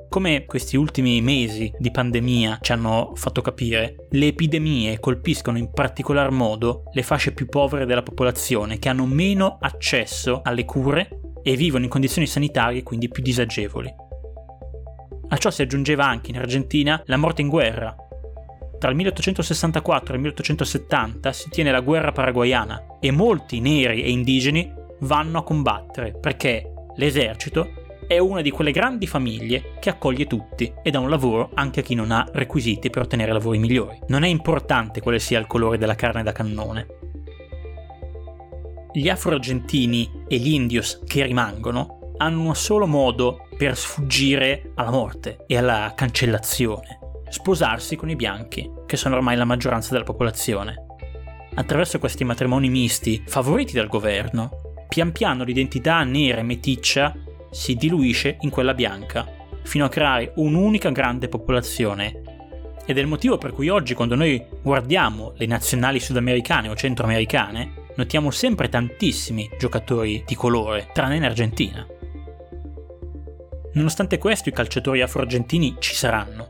Come 0.09 0.45
questi 0.45 0.76
ultimi 0.76 1.21
mesi 1.21 1.73
di 1.78 1.90
pandemia 1.90 2.59
ci 2.61 2.73
hanno 2.73 3.12
fatto 3.14 3.40
capire, 3.42 4.07
le 4.11 4.26
epidemie 4.26 4.99
colpiscono 4.99 5.57
in 5.57 5.71
particolar 5.71 6.30
modo 6.30 6.83
le 6.92 7.02
fasce 7.02 7.33
più 7.33 7.47
povere 7.47 7.87
della 7.87 8.02
popolazione 8.02 8.78
che 8.80 8.88
hanno 8.88 9.07
meno 9.07 9.59
accesso 9.61 10.40
alle 10.42 10.64
cure 10.64 11.29
e 11.42 11.56
vivono 11.56 11.85
in 11.85 11.90
condizioni 11.90 12.26
sanitarie 12.26 12.82
quindi 12.82 13.09
più 13.09 13.23
disagevoli. 13.23 13.92
A 15.28 15.37
ciò 15.37 15.50
si 15.50 15.62
aggiungeva 15.62 16.06
anche 16.06 16.30
in 16.30 16.38
Argentina 16.38 17.00
la 17.06 17.16
morte 17.16 17.40
in 17.40 17.49
guerra. 17.49 17.94
Tra 18.78 18.90
il 18.90 18.97
1864 18.97 20.12
e 20.12 20.16
il 20.16 20.23
1870 20.23 21.32
si 21.32 21.50
tiene 21.50 21.70
la 21.70 21.80
guerra 21.80 22.12
paraguayana 22.12 22.99
e 23.00 23.11
molti 23.11 23.61
neri 23.61 24.02
e 24.02 24.11
indigeni 24.11 24.73
vanno 25.00 25.38
a 25.38 25.44
combattere 25.44 26.14
perché 26.18 26.73
l'esercito 26.97 27.80
è 28.11 28.18
una 28.18 28.40
di 28.40 28.50
quelle 28.50 28.73
grandi 28.73 29.06
famiglie 29.06 29.75
che 29.78 29.88
accoglie 29.88 30.26
tutti 30.26 30.73
e 30.82 30.90
dà 30.90 30.99
un 30.99 31.09
lavoro 31.09 31.50
anche 31.54 31.78
a 31.78 31.82
chi 31.85 31.94
non 31.94 32.11
ha 32.11 32.26
requisiti 32.32 32.90
per 32.90 33.02
ottenere 33.02 33.32
lavori 33.32 33.59
migliori. 33.59 34.00
Non 34.09 34.25
è 34.25 34.28
importante 34.28 35.00
quale 35.00 35.20
sia 35.20 35.38
il 35.38 35.47
colore 35.47 35.78
della 35.78 35.94
carne 35.94 36.25
da 36.25 36.32
cannone. 36.32 36.87
Gli 38.92 39.09
afro-argentini 39.09 40.25
e 40.26 40.37
gli 40.38 40.52
indios 40.52 41.00
che 41.06 41.25
rimangono 41.25 42.14
hanno 42.16 42.42
un 42.42 42.56
solo 42.56 42.88
modo 42.88 43.47
per 43.56 43.76
sfuggire 43.76 44.73
alla 44.75 44.90
morte 44.90 45.44
e 45.47 45.56
alla 45.56 45.92
cancellazione. 45.94 46.99
Sposarsi 47.28 47.94
con 47.94 48.11
i 48.11 48.16
bianchi, 48.16 48.68
che 48.87 48.97
sono 48.97 49.14
ormai 49.14 49.37
la 49.37 49.44
maggioranza 49.44 49.92
della 49.92 50.02
popolazione. 50.02 50.87
Attraverso 51.54 52.00
questi 52.00 52.25
matrimoni 52.25 52.68
misti, 52.68 53.23
favoriti 53.25 53.75
dal 53.75 53.87
governo, 53.87 54.50
pian 54.88 55.12
piano 55.12 55.44
l'identità 55.44 56.02
nera 56.02 56.40
e 56.40 56.42
meticcia 56.42 57.14
si 57.49 57.76
diluisce 57.76 58.38
in 58.40 58.50
quella 58.50 58.75
bianca, 58.75 59.25
fino 59.62 59.85
a 59.85 59.88
creare 59.88 60.32
un'unica 60.35 60.90
grande 60.90 61.28
popolazione. 61.28 62.23
Ed 62.85 62.99
è 62.99 63.00
il 63.00 63.06
motivo 63.06 63.38
per 63.38 63.52
cui 63.52 63.68
oggi 63.68 63.94
quando 63.94 64.16
noi 64.16 64.44
guardiamo 64.62 65.32
le 65.37 65.47
nazionali 65.47 66.00
sudamericane 66.00 66.68
o 66.68 66.75
centroamericane, 66.75 67.79
notiamo 68.00 68.30
sempre 68.30 68.71
tantissimi 68.71 69.50
giocatori 69.59 70.25
di 70.26 70.35
colore, 70.35 70.88
tranne 70.95 71.16
in 71.16 71.25
Argentina. 71.25 71.87
Nonostante 73.75 74.16
questo 74.16 74.49
i 74.49 74.52
calciatori 74.52 75.02
afro-argentini 75.02 75.76
ci 75.78 75.95
saranno. 75.95 76.49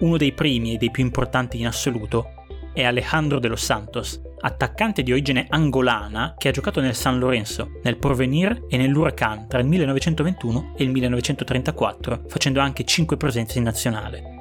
Uno 0.00 0.16
dei 0.16 0.32
primi 0.32 0.74
e 0.74 0.76
dei 0.76 0.90
più 0.90 1.04
importanti 1.04 1.60
in 1.60 1.68
assoluto 1.68 2.32
è 2.72 2.82
Alejandro 2.82 3.38
de 3.38 3.46
los 3.46 3.62
Santos, 3.62 4.20
attaccante 4.40 5.04
di 5.04 5.12
origine 5.12 5.46
angolana 5.48 6.34
che 6.36 6.48
ha 6.48 6.52
giocato 6.52 6.80
nel 6.80 6.96
San 6.96 7.20
Lorenzo, 7.20 7.78
nel 7.84 7.96
Porvenir 7.96 8.64
e 8.68 8.76
nell'Huracan 8.76 9.46
tra 9.46 9.60
il 9.60 9.66
1921 9.66 10.74
e 10.76 10.82
il 10.82 10.90
1934, 10.90 12.24
facendo 12.26 12.58
anche 12.58 12.82
5 12.82 13.16
presenze 13.16 13.58
in 13.58 13.64
nazionale. 13.64 14.36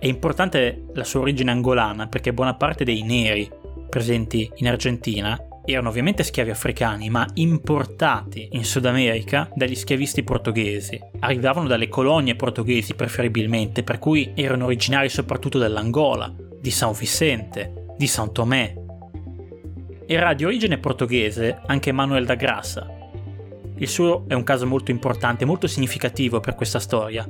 È 0.00 0.06
importante 0.08 0.86
la 0.94 1.04
sua 1.04 1.20
origine 1.20 1.52
angolana 1.52 2.08
perché 2.08 2.32
buona 2.32 2.54
parte 2.54 2.82
dei 2.82 3.02
neri 3.02 3.48
presenti 3.88 4.50
in 4.56 4.68
Argentina 4.68 5.38
erano 5.64 5.88
ovviamente 5.88 6.22
schiavi 6.22 6.50
africani, 6.50 7.08
ma 7.10 7.26
importati 7.34 8.48
in 8.52 8.64
Sud 8.64 8.86
America 8.86 9.48
dagli 9.54 9.74
schiavisti 9.74 10.22
portoghesi. 10.22 11.00
Arrivavano 11.20 11.68
dalle 11.68 11.88
colonie 11.88 12.34
portoghesi 12.34 12.94
preferibilmente, 12.94 13.82
per 13.82 13.98
cui 13.98 14.32
erano 14.34 14.64
originari 14.64 15.08
soprattutto 15.08 15.58
dell'Angola, 15.58 16.32
di 16.60 16.70
San 16.70 16.92
Vicente, 16.92 17.94
di 17.96 18.06
San 18.06 18.32
Tomé. 18.32 18.76
Era 20.06 20.34
di 20.34 20.44
origine 20.44 20.78
portoghese 20.78 21.60
anche 21.66 21.92
Manuel 21.92 22.26
da 22.26 22.34
Grassa. 22.34 22.86
Il 23.76 23.88
suo 23.88 24.24
è 24.28 24.34
un 24.34 24.44
caso 24.44 24.66
molto 24.66 24.90
importante, 24.90 25.44
molto 25.44 25.66
significativo 25.66 26.40
per 26.40 26.54
questa 26.54 26.78
storia. 26.78 27.28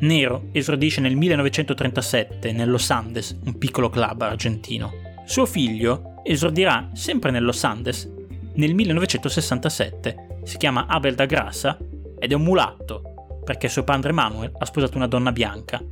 Nero 0.00 0.48
esordisce 0.52 1.00
nel 1.00 1.16
1937 1.16 2.52
nello 2.52 2.78
Sandes, 2.78 3.36
un 3.44 3.58
piccolo 3.58 3.88
club 3.90 4.22
argentino. 4.22 5.07
Suo 5.28 5.44
figlio 5.44 6.22
esordirà 6.22 6.88
sempre 6.94 7.30
nello 7.30 7.52
Sandes 7.52 8.10
nel 8.54 8.74
1967. 8.74 10.40
Si 10.42 10.56
chiama 10.56 10.86
Abel 10.86 11.14
da 11.14 11.26
Grassa 11.26 11.76
ed 12.18 12.32
è 12.32 12.34
un 12.34 12.44
mulatto, 12.44 13.42
perché 13.44 13.68
suo 13.68 13.84
padre 13.84 14.12
Manuel 14.12 14.52
ha 14.56 14.64
sposato 14.64 14.96
una 14.96 15.06
donna 15.06 15.30
bianca. 15.30 15.82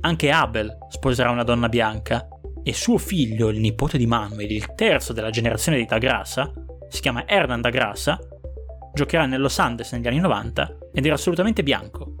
Anche 0.00 0.30
Abel 0.30 0.76
sposerà 0.90 1.30
una 1.30 1.42
donna 1.42 1.70
bianca 1.70 2.28
e 2.62 2.74
suo 2.74 2.98
figlio, 2.98 3.48
il 3.48 3.60
nipote 3.60 3.96
di 3.96 4.06
Manuel, 4.06 4.52
il 4.52 4.74
terzo 4.74 5.14
della 5.14 5.30
generazione 5.30 5.78
di 5.78 5.86
da 5.86 5.96
Grassa, 5.96 6.52
si 6.90 7.00
chiama 7.00 7.26
Hernan 7.26 7.62
da 7.62 7.70
Grassa, 7.70 8.20
giocherà 8.92 9.24
nello 9.24 9.48
Sandes 9.48 9.90
negli 9.92 10.06
anni 10.06 10.20
90 10.20 10.76
ed 10.92 11.06
era 11.06 11.14
assolutamente 11.14 11.62
bianco. 11.62 12.14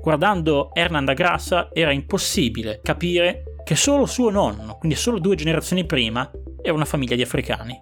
Guardando 0.00 0.70
Hernan 0.74 1.06
da 1.06 1.12
Grassa 1.12 1.70
era 1.72 1.90
impossibile 1.90 2.78
capire 2.84 3.51
che 3.72 3.78
solo 3.78 4.04
suo 4.04 4.28
nonno, 4.28 4.76
quindi 4.76 4.98
solo 4.98 5.18
due 5.18 5.34
generazioni 5.34 5.86
prima, 5.86 6.30
era 6.60 6.74
una 6.74 6.84
famiglia 6.84 7.16
di 7.16 7.22
africani. 7.22 7.80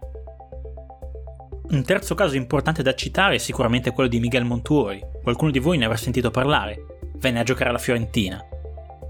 Un 1.71 1.83
terzo 1.83 2.15
caso 2.15 2.37
importante 2.37 2.85
da 2.85 2.95
citare 2.95 3.35
è 3.35 3.39
sicuramente 3.39 3.91
quello 3.91 4.09
di 4.09 4.21
Miguel 4.21 4.45
Montuori. 4.45 5.05
Qualcuno 5.21 5.51
di 5.51 5.59
voi 5.59 5.79
ne 5.79 5.87
avrà 5.87 5.97
sentito 5.97 6.31
parlare. 6.31 7.09
Venne 7.17 7.41
a 7.41 7.43
giocare 7.43 7.71
alla 7.71 7.79
Fiorentina. 7.79 8.41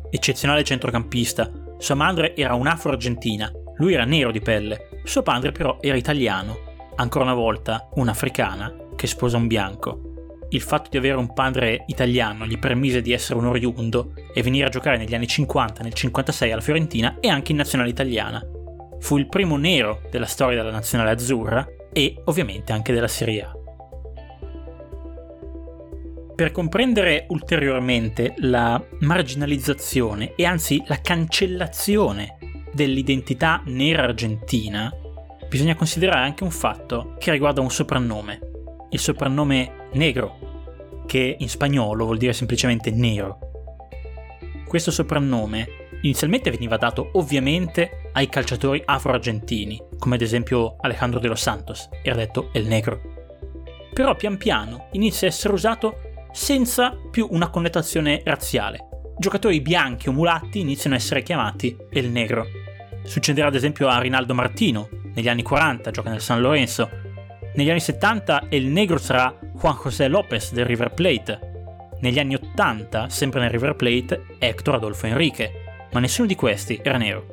Eccezionale 0.09 0.65
centrocampista. 0.65 1.53
Sua 1.77 1.95
madre 1.95 2.35
era 2.35 2.55
un'afro-argentina. 2.55 3.53
Lui 3.77 3.93
era 3.93 4.07
nero 4.07 4.31
di 4.31 4.41
pelle. 4.41 5.03
Suo 5.05 5.21
padre 5.21 5.53
però 5.53 5.77
era 5.83 5.99
italiano. 5.99 6.61
Ancora 6.97 7.25
una 7.25 7.35
volta, 7.35 7.91
un'africana 7.97 8.75
che 8.97 9.07
sposa 9.07 9.37
un 9.37 9.49
bianco. 9.49 10.10
Il 10.53 10.61
fatto 10.61 10.89
di 10.91 10.97
avere 10.97 11.17
un 11.17 11.33
padre 11.33 11.85
italiano 11.87 12.45
gli 12.45 12.59
permise 12.59 13.01
di 13.01 13.13
essere 13.13 13.39
un 13.39 13.47
oriundo 13.47 14.15
e 14.35 14.43
venire 14.43 14.67
a 14.67 14.71
giocare 14.71 14.97
negli 14.97 15.15
anni 15.15 15.29
50 15.29 15.83
nel 15.83 15.95
56 15.95 16.51
alla 16.51 16.61
Fiorentina 16.61 17.19
e 17.21 17.29
anche 17.29 17.53
in 17.53 17.59
nazionale 17.59 17.91
italiana. 17.91 18.45
Fu 18.99 19.17
il 19.17 19.29
primo 19.29 19.57
nero 19.57 20.03
della 20.11 20.27
storia 20.27 20.57
della 20.57 20.73
nazionale 20.73 21.11
azzurra 21.11 21.67
e 21.93 22.21
ovviamente 22.25 22.73
anche 22.73 22.93
della 22.93 23.07
Serie 23.07 23.43
A. 23.43 23.55
Per 26.35 26.51
comprendere 26.51 27.27
ulteriormente 27.29 28.35
la 28.39 28.83
marginalizzazione 29.01 30.35
e 30.35 30.47
anzi 30.47 30.83
la 30.87 31.01
cancellazione 31.01 32.39
dell'identità 32.73 33.63
nera 33.67 34.03
argentina, 34.03 34.93
bisogna 35.49 35.77
considerare 35.77 36.25
anche 36.25 36.43
un 36.43 36.51
fatto 36.51 37.15
che 37.19 37.31
riguarda 37.31 37.61
un 37.61 37.71
soprannome, 37.71 38.41
il 38.91 38.99
soprannome 38.99 39.80
negro, 39.93 41.05
che 41.07 41.37
in 41.39 41.49
spagnolo 41.49 42.05
vuol 42.05 42.19
dire 42.19 42.33
semplicemente 42.33 42.91
nero. 42.91 43.39
Questo 44.67 44.91
soprannome 44.91 45.89
inizialmente 46.03 46.51
veniva 46.51 46.77
dato 46.77 47.11
ovviamente 47.15 48.11
ai 48.13 48.29
calciatori 48.29 48.83
afro-argentini, 48.85 49.81
come 49.99 50.15
ad 50.15 50.23
esempio 50.23 50.77
Alejandro 50.81 51.21
de 51.21 51.29
los 51.29 51.41
Santos, 51.41 51.89
era 52.03 52.17
detto 52.17 52.51
El 52.53 52.67
Negro. 52.67 53.01
Però 53.93 54.15
pian 54.15 54.37
piano 54.37 54.87
inizia 54.93 55.27
a 55.27 55.31
essere 55.31 55.55
usato 55.55 56.11
senza 56.33 56.97
più 57.11 57.27
una 57.31 57.51
connotazione 57.51 58.23
razziale. 58.25 58.87
Giocatori 59.19 59.61
bianchi 59.61 60.09
o 60.09 60.13
mulatti 60.13 60.61
iniziano 60.61 60.95
a 60.97 60.99
essere 60.99 61.23
chiamati 61.23 61.77
El 61.91 62.09
Negro. 62.09 62.47
Succederà 63.03 63.49
ad 63.49 63.55
esempio 63.55 63.89
a 63.89 63.99
Rinaldo 63.99 64.35
Martino, 64.35 64.89
negli 65.15 65.29
anni 65.29 65.43
40 65.43 65.91
gioca 65.91 66.11
nel 66.11 66.21
San 66.21 66.41
Lorenzo. 66.41 66.89
Negli 67.53 67.69
anni 67.69 67.81
70 67.81 68.47
El 68.49 68.67
Negro 68.67 68.99
sarà 68.99 69.37
Juan 69.55 69.75
José 69.75 70.07
López 70.07 70.53
del 70.53 70.65
River 70.65 70.93
Plate. 70.93 71.49
Negli 72.01 72.21
anni 72.21 72.35
80, 72.35 73.09
sempre 73.09 73.41
nel 73.41 73.51
River 73.51 73.75
Plate, 73.75 74.37
Héctor 74.39 74.77
Adolfo 74.77 75.07
Enrique, 75.07 75.53
ma 75.93 75.99
nessuno 75.99 76.29
di 76.29 76.37
questi 76.37 76.79
era 76.81 76.97
nero. 76.97 77.27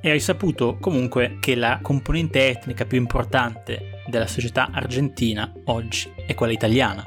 È 0.00 0.12
risaputo 0.12 0.78
comunque 0.80 1.38
che 1.40 1.56
la 1.56 1.80
componente 1.82 2.48
etnica 2.48 2.84
più 2.84 2.96
importante 2.96 4.02
della 4.06 4.28
società 4.28 4.70
argentina 4.72 5.52
oggi 5.64 6.08
è 6.26 6.34
quella 6.34 6.52
italiana. 6.52 7.04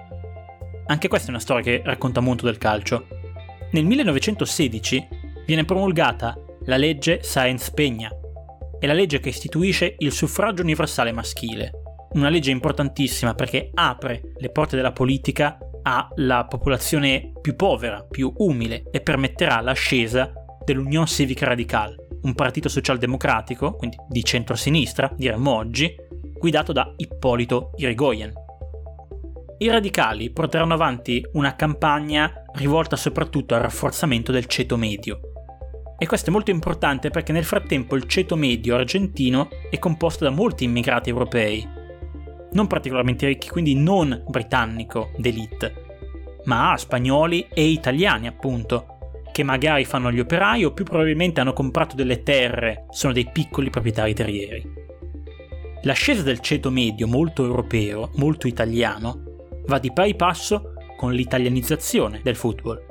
Anche 0.88 1.08
questa 1.08 1.27
è 1.27 1.32
una 1.32 1.39
storia 1.39 1.63
che 1.63 1.82
racconta 1.86 2.19
molto 2.19 2.45
del 2.45 2.58
calcio. 2.58 3.08
Nel 3.71 3.86
1916 3.86 5.08
viene 5.45 5.63
promulgata 5.63 6.38
la 6.65 6.75
legge 6.75 7.23
Sáenz 7.23 7.71
Peña, 7.73 8.18
è 8.80 8.88
la 8.88 8.94
legge 8.94 9.20
che 9.20 9.30
istituisce 9.30 9.96
il 9.98 10.12
suffragio 10.12 10.63
universale 10.63 11.12
maschile, 11.12 11.72
una 12.13 12.30
legge 12.30 12.50
importantissima 12.50 13.36
perché 13.36 13.70
apre 13.74 14.34
le 14.38 14.50
porte 14.50 14.76
della 14.76 14.94
politica 14.94 15.58
alla 15.84 16.46
popolazione 16.46 17.34
più 17.42 17.56
povera, 17.56 18.04
più 18.04 18.32
umile 18.38 18.84
e 18.92 19.02
permetterà 19.02 19.60
l'ascesa 19.62 20.32
dell'Unione 20.63 21.08
Civica 21.08 21.46
Radical, 21.46 21.96
un 22.22 22.34
partito 22.34 22.70
socialdemocratico, 22.70 23.76
quindi 23.76 23.98
di 24.08 24.24
centrosinistra, 24.24 25.12
diremmo 25.15 25.54
oggi, 25.54 25.94
guidato 26.38 26.72
da 26.72 26.94
Ippolito 26.98 27.72
Irigoyen. 27.76 28.32
I 29.58 29.68
radicali 29.68 30.32
porteranno 30.32 30.74
avanti 30.74 31.26
una 31.34 31.56
campagna 31.56 32.46
rivolta 32.54 32.96
soprattutto 32.96 33.56
al 33.56 33.62
rafforzamento 33.62 34.32
del 34.32 34.46
ceto 34.46 34.78
medio. 34.78 35.29
E 36.01 36.07
questo 36.07 36.29
è 36.29 36.33
molto 36.33 36.49
importante 36.49 37.09
perché 37.09 37.33
nel 37.33 37.43
frattempo 37.43 37.97
il 37.97 38.05
ceto 38.05 38.38
medio 38.38 38.77
argentino 38.77 39.49
è 39.69 39.77
composto 39.79 40.23
da 40.23 40.29
molti 40.29 40.63
immigrati 40.63 41.09
europei, 41.09 41.67
non 42.53 42.67
particolarmente 42.67 43.27
ricchi, 43.27 43.49
quindi 43.49 43.75
non 43.75 44.23
britannico 44.27 45.12
d'elite, 45.17 45.73
ma 46.45 46.73
spagnoli 46.77 47.47
e 47.53 47.65
italiani 47.65 48.27
appunto, 48.27 48.97
che 49.33 49.43
magari 49.43 49.83
fanno 49.83 50.09
gli 50.09 50.21
operai 50.21 50.63
o 50.63 50.71
più 50.71 50.85
probabilmente 50.85 51.41
hanno 51.41 51.53
comprato 51.53 51.97
delle 51.97 52.23
terre, 52.23 52.85
sono 52.91 53.12
dei 53.12 53.29
piccoli 53.29 53.69
proprietari 53.69 54.13
terrieri. 54.13 54.88
L'ascesa 55.83 56.23
del 56.23 56.39
ceto 56.39 56.71
medio 56.71 57.07
molto 57.07 57.43
europeo, 57.43 58.12
molto 58.15 58.47
italiano, 58.47 59.23
va 59.65 59.79
di 59.79 59.91
pari 59.91 60.15
passo 60.15 60.75
con 60.95 61.13
l'italianizzazione 61.13 62.21
del 62.23 62.35
football. 62.35 62.81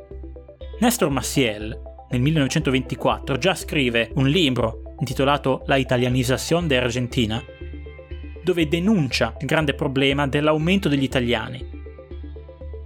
Nestor 0.81 1.11
Maciel, 1.11 1.88
nel 2.11 2.21
1924, 2.21 3.37
già 3.39 3.55
scrive 3.55 4.11
un 4.15 4.29
libro 4.29 4.95
intitolato 5.01 5.63
La 5.67 5.77
italianizzazione 5.77 6.67
de 6.67 6.77
Argentina, 6.77 7.43
dove 8.43 8.69
denuncia 8.69 9.35
il 9.41 9.47
grande 9.47 9.75
problema 9.75 10.27
dell'aumento 10.27 10.89
degli 10.89 11.03
italiani. 11.03 11.65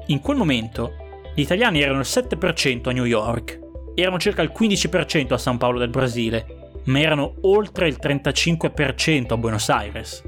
In 0.06 0.20
quel 0.20 0.36
momento 0.36 0.94
gli 1.34 1.40
italiani 1.40 1.80
erano 1.80 2.00
il 2.00 2.06
7% 2.08 2.88
a 2.88 2.92
New 2.92 3.04
York, 3.04 3.60
erano 3.94 4.18
circa 4.18 4.42
il 4.42 4.52
15% 4.56 5.32
a 5.32 5.38
San 5.38 5.58
Paolo 5.58 5.78
del 5.78 5.88
Brasile, 5.88 6.80
ma 6.84 7.00
erano 7.00 7.36
oltre 7.42 7.86
il 7.86 7.98
35% 8.00 9.32
a 9.32 9.36
Buenos 9.36 9.68
Aires. 9.68 10.22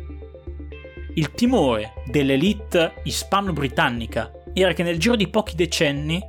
Il 1.15 1.33
timore 1.33 1.95
dell'elite 2.07 2.95
ispano-britannica 3.05 4.31
era 4.53 4.73
che 4.73 4.83
nel 4.83 4.99
giro 4.99 5.17
di 5.17 5.29
pochi 5.29 5.57
decenni 5.57 6.21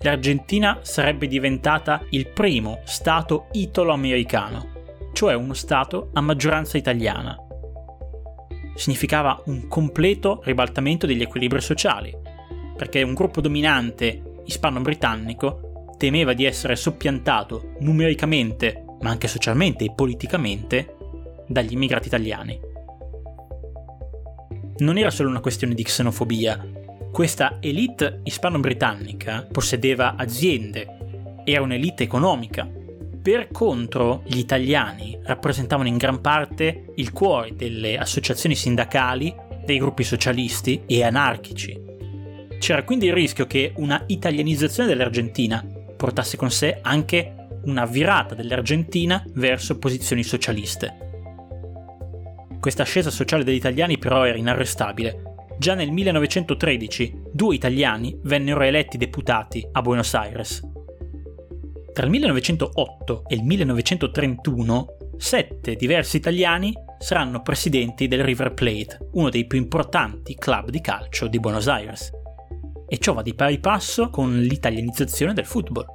l'Argentina 0.00 0.78
sarebbe 0.82 1.26
diventata 1.26 2.02
il 2.10 2.28
primo 2.28 2.80
Stato 2.84 3.48
italo-americano, 3.52 5.10
cioè 5.12 5.34
uno 5.34 5.54
Stato 5.54 6.10
a 6.12 6.20
maggioranza 6.20 6.76
italiana 6.76 7.36
significava 8.78 9.42
un 9.46 9.66
completo 9.66 10.40
ribaltamento 10.44 11.04
degli 11.04 11.22
equilibri 11.22 11.60
sociali, 11.60 12.16
perché 12.76 13.02
un 13.02 13.12
gruppo 13.12 13.40
dominante 13.40 14.22
ispano-britannico 14.44 15.94
temeva 15.98 16.32
di 16.32 16.44
essere 16.44 16.76
soppiantato 16.76 17.72
numericamente, 17.80 18.84
ma 19.00 19.10
anche 19.10 19.26
socialmente 19.26 19.84
e 19.84 19.92
politicamente, 19.94 20.94
dagli 21.48 21.72
immigrati 21.72 22.06
italiani. 22.06 22.60
Non 24.78 24.96
era 24.96 25.10
solo 25.10 25.28
una 25.28 25.40
questione 25.40 25.74
di 25.74 25.82
xenofobia, 25.82 26.64
questa 27.10 27.58
elite 27.60 28.20
ispano-britannica 28.24 29.46
possedeva 29.50 30.14
aziende, 30.16 31.42
era 31.44 31.62
un'elite 31.62 32.02
economica, 32.02 32.68
per 33.28 33.48
contro, 33.52 34.22
gli 34.24 34.38
italiani 34.38 35.18
rappresentavano 35.22 35.88
in 35.88 35.98
gran 35.98 36.22
parte 36.22 36.92
il 36.94 37.12
cuore 37.12 37.54
delle 37.54 37.98
associazioni 37.98 38.54
sindacali, 38.54 39.34
dei 39.66 39.78
gruppi 39.78 40.02
socialisti 40.02 40.84
e 40.86 41.04
anarchici. 41.04 41.78
C'era 42.58 42.84
quindi 42.84 43.06
il 43.06 43.12
rischio 43.12 43.46
che 43.46 43.72
una 43.76 44.02
italianizzazione 44.06 44.88
dell'Argentina 44.88 45.62
portasse 45.94 46.38
con 46.38 46.50
sé 46.50 46.78
anche 46.80 47.34
una 47.64 47.84
virata 47.84 48.34
dell'Argentina 48.34 49.22
verso 49.34 49.78
posizioni 49.78 50.22
socialiste. 50.22 50.96
Questa 52.58 52.82
ascesa 52.82 53.10
sociale 53.10 53.44
degli 53.44 53.56
italiani 53.56 53.98
però 53.98 54.24
era 54.24 54.38
inarrestabile. 54.38 55.27
Già 55.58 55.74
nel 55.74 55.90
1913 55.90 57.22
due 57.32 57.56
italiani 57.56 58.16
vennero 58.22 58.62
eletti 58.62 58.96
deputati 58.96 59.66
a 59.72 59.82
Buenos 59.82 60.14
Aires. 60.14 60.62
Tra 61.92 62.04
il 62.04 62.12
1908 62.12 63.24
e 63.26 63.34
il 63.34 63.42
1931 63.42 64.86
sette 65.16 65.74
diversi 65.74 66.16
italiani 66.16 66.72
saranno 67.00 67.42
presidenti 67.42 68.06
del 68.06 68.22
River 68.22 68.54
Plate, 68.54 69.08
uno 69.14 69.30
dei 69.30 69.48
più 69.48 69.58
importanti 69.58 70.36
club 70.36 70.70
di 70.70 70.80
calcio 70.80 71.26
di 71.26 71.40
Buenos 71.40 71.66
Aires. 71.66 72.12
E 72.86 72.98
ciò 72.98 73.12
va 73.12 73.22
di 73.22 73.34
pari 73.34 73.58
passo 73.58 74.10
con 74.10 74.38
l'italianizzazione 74.38 75.34
del 75.34 75.44
football, 75.44 75.86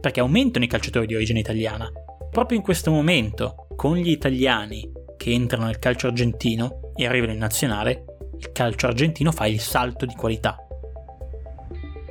perché 0.00 0.20
aumentano 0.20 0.64
i 0.64 0.68
calciatori 0.68 1.06
di 1.06 1.16
origine 1.16 1.40
italiana. 1.40 1.90
Proprio 2.30 2.56
in 2.56 2.62
questo 2.62 2.92
momento, 2.92 3.66
con 3.74 3.96
gli 3.96 4.10
italiani 4.10 4.88
che 5.16 5.32
entrano 5.32 5.64
nel 5.64 5.80
calcio 5.80 6.06
argentino 6.06 6.92
e 6.94 7.06
arrivano 7.06 7.32
in 7.32 7.38
nazionale, 7.38 8.04
il 8.38 8.52
calcio 8.52 8.86
argentino 8.86 9.32
fa 9.32 9.46
il 9.46 9.60
salto 9.60 10.06
di 10.06 10.14
qualità. 10.14 10.56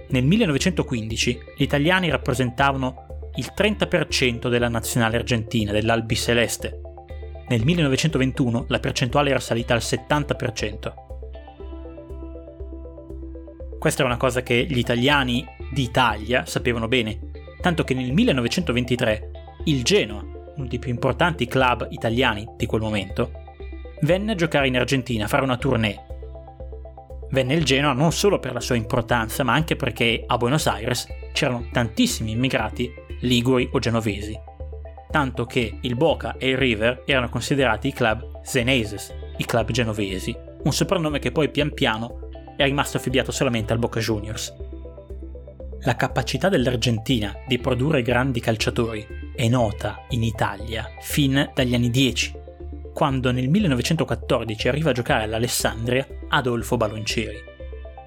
Nel 0.10 0.24
1915 0.24 1.40
gli 1.58 1.64
italiani 1.64 2.10
rappresentavano 2.10 3.06
il 3.36 3.52
30% 3.56 4.50
della 4.50 4.70
nazionale 4.70 5.18
argentina, 5.18 5.72
dell'Albiceleste. 5.72 6.82
Nel 7.50 7.64
1921 7.64 8.66
la 8.68 8.80
percentuale 8.80 9.30
era 9.30 9.40
salita 9.40 9.74
al 9.74 9.82
70%. 9.82 10.94
Questa 13.78 14.02
è 14.02 14.06
una 14.06 14.18
cosa 14.18 14.42
che 14.42 14.66
gli 14.68 14.80
italiani 14.80 15.46
d'Italia 15.72 16.46
sapevano 16.46 16.88
bene, 16.88 17.20
tanto 17.62 17.84
che 17.84 17.94
nel 17.94 18.12
1923 18.12 19.32
il 19.66 19.84
Genoa, 19.84 20.26
uno 20.56 20.68
dei 20.68 20.80
più 20.80 20.90
importanti 20.90 21.46
club 21.46 21.88
italiani 21.92 22.48
di 22.58 22.66
quel 22.66 22.82
momento, 22.82 23.32
venne 24.02 24.32
a 24.32 24.36
giocare 24.36 24.68
in 24.68 24.78
Argentina, 24.78 25.26
a 25.26 25.28
fare 25.28 25.44
una 25.44 25.58
tournée. 25.58 26.17
Venne 27.30 27.56
il 27.56 27.66
Genoa 27.66 27.94
non 27.94 28.12
solo 28.12 28.40
per 28.40 28.54
la 28.54 28.60
sua 28.60 28.76
importanza, 28.76 29.44
ma 29.44 29.54
anche 29.54 29.76
perché 29.76 30.24
a 30.26 30.38
Buenos 30.38 30.68
Aires 30.68 31.08
c'erano 31.34 31.68
tantissimi 31.72 32.32
immigrati 32.32 32.92
liguri 33.22 33.70
o 33.72 33.80
genovesi, 33.80 34.38
tanto 35.12 35.46
che 35.46 35.78
il 35.82 35.96
Boca 35.96 36.38
e 36.38 36.50
il 36.50 36.58
River 36.58 37.04
erano 37.06 37.30
considerati 37.30 37.90
i 37.90 37.94
club 37.94 38.42
zeneses, 38.44 39.14
i 39.38 39.46
club 39.46 39.72
genovesi, 39.72 40.36
un 40.64 40.72
soprannome 40.72 41.20
che 41.20 41.32
poi 41.32 41.50
pian 41.50 41.74
piano 41.74 42.30
è 42.56 42.64
rimasto 42.64 42.98
affibbiato 42.98 43.32
solamente 43.32 43.74
al 43.74 43.80
Boca 43.80 44.00
Juniors. 44.00 44.54
La 45.82 45.96
capacità 45.96 46.50
dell'Argentina 46.50 47.36
di 47.46 47.60
produrre 47.60 48.02
grandi 48.02 48.40
calciatori 48.40 49.06
è 49.36 49.48
nota 49.48 50.06
in 50.10 50.24
Italia 50.24 50.90
fin 51.02 51.52
dagli 51.54 51.76
anni 51.76 51.90
10, 51.90 52.34
quando 52.98 53.32
nel 53.32 53.48
1914 53.48 54.70
arriva 54.70 54.90
a 54.90 54.94
giocare 54.94 55.22
all'Alessandria 55.22 56.08
Adolfo 56.30 56.78
Baloncieri. 56.78 57.38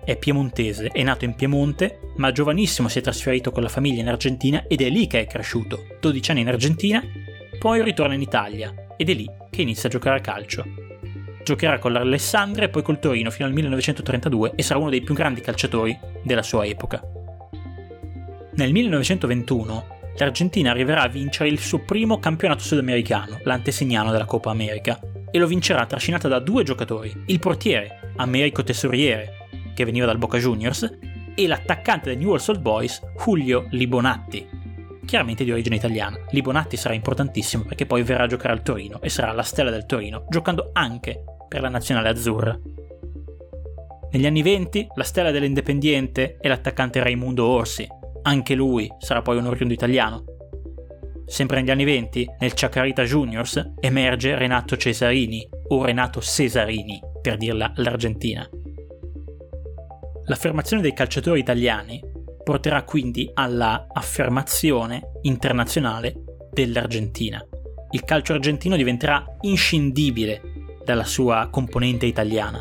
È 0.05 0.17
piemontese, 0.17 0.89
è 0.89 1.05
nato 1.05 1.25
in 1.25 1.37
Piemonte, 1.37 2.01
ma 2.17 2.33
giovanissimo 2.33 2.89
si 2.89 2.99
è 2.99 3.01
trasferito 3.01 3.53
con 3.53 3.63
la 3.63 3.69
famiglia 3.69 4.01
in 4.01 4.09
Argentina 4.09 4.65
ed 4.67 4.81
è 4.81 4.89
lì 4.89 5.07
che 5.07 5.21
è 5.21 5.27
cresciuto, 5.29 5.97
12 6.01 6.31
anni 6.33 6.41
in 6.41 6.49
Argentina, 6.49 7.01
poi 7.61 7.85
ritorna 7.85 8.15
in 8.15 8.21
Italia 8.21 8.75
ed 8.97 9.11
è 9.11 9.15
lì 9.15 9.31
che 9.49 9.63
inizia 9.63 9.89
a 9.89 9.93
giocare 9.93 10.19
a 10.19 10.23
calcio. 10.23 10.65
Giocherà 11.45 11.79
con 11.79 11.93
l'Alessandria 11.93 12.67
e 12.67 12.71
poi 12.71 12.83
col 12.83 12.99
Torino 12.99 13.31
fino 13.31 13.47
al 13.47 13.55
1932 13.55 14.55
e 14.57 14.63
sarà 14.65 14.81
uno 14.81 14.91
dei 14.91 15.03
più 15.03 15.15
grandi 15.15 15.41
calciatori 15.41 15.97
della 16.25 16.43
sua 16.43 16.67
epoca. 16.67 17.01
Nel 18.55 18.73
1921 18.73 20.00
l'Argentina 20.25 20.71
arriverà 20.71 21.03
a 21.03 21.09
vincere 21.09 21.49
il 21.49 21.59
suo 21.59 21.81
primo 21.81 22.19
campionato 22.19 22.63
sudamericano, 22.63 23.39
l'antesignano 23.45 24.11
della 24.11 24.25
Coppa 24.25 24.51
America, 24.51 24.99
e 25.31 25.39
lo 25.39 25.47
vincerà 25.47 25.87
trascinata 25.87 26.29
da 26.29 26.39
due 26.39 26.65
giocatori, 26.65 27.13
il 27.27 27.39
portiere, 27.39 28.13
Americo 28.17 28.63
Tesoriere, 28.63 29.47
che 29.75 29.85
veniva 29.85 30.07
dal 30.07 30.19
Boca 30.19 30.39
Juniors, 30.39 30.99
e 31.35 31.47
l'attaccante 31.47 32.11
dei 32.11 32.17
New 32.17 32.29
Orleans 32.29 32.49
Old 32.49 32.61
Boys, 32.61 33.01
Julio 33.17 33.67
Libonatti, 33.71 34.47
chiaramente 35.07 35.45
di 35.45 35.53
origine 35.53 35.77
italiana. 35.77 36.19
Libonatti 36.31 36.77
sarà 36.77 36.95
importantissimo 36.95 37.65
perché 37.65 37.87
poi 37.87 38.03
verrà 38.03 38.25
a 38.25 38.29
giocare 38.29 38.53
al 38.53 38.63
Torino 38.63 39.01
e 39.01 39.09
sarà 39.09 39.33
la 39.33 39.43
stella 39.43 39.71
del 39.71 39.87
Torino, 39.87 40.27
giocando 40.29 40.71
anche 40.73 41.23
per 41.49 41.61
la 41.61 41.69
nazionale 41.69 42.09
azzurra. 42.09 42.59
Negli 44.13 44.27
anni 44.27 44.43
20 44.43 44.89
la 44.95 45.05
stella 45.05 45.31
dell'Independiente 45.31 46.37
è 46.41 46.49
l'attaccante 46.49 47.03
Raimundo 47.03 47.47
Orsi, 47.47 47.89
anche 48.23 48.55
lui 48.55 48.91
sarà 48.99 49.23
poi 49.23 49.39
un 49.39 49.47
oriundo 49.47 49.75
italiano. 49.75 50.25
Sempre 51.27 51.61
negli 51.61 51.71
anni 51.71 51.85
20, 51.85 52.29
nel 52.41 52.55
Chacarita 52.55 53.05
Juniors 53.05 53.73
emerge 53.81 54.37
Renato 54.37 54.77
Cesarini, 54.77 55.49
o 55.69 55.85
Renato 55.85 56.21
Cesarini, 56.21 57.01
per 57.23 57.37
dirla 57.37 57.73
l'Argentina. 57.77 58.49
L'affermazione 60.25 60.83
dei 60.83 60.93
calciatori 60.93 61.41
italiani 61.41 62.03
porterà 62.43 62.83
quindi 62.83 63.31
alla 63.33 63.87
affermazione 63.93 65.13
internazionale 65.23 66.15
dell'Argentina. 66.53 67.45
Il 67.93 68.03
calcio 68.05 68.33
argentino 68.33 68.77
diventerà 68.77 69.25
inscindibile 69.43 70.43
dalla 70.85 71.05
sua 71.05 71.49
componente 71.51 72.07
italiana. 72.07 72.61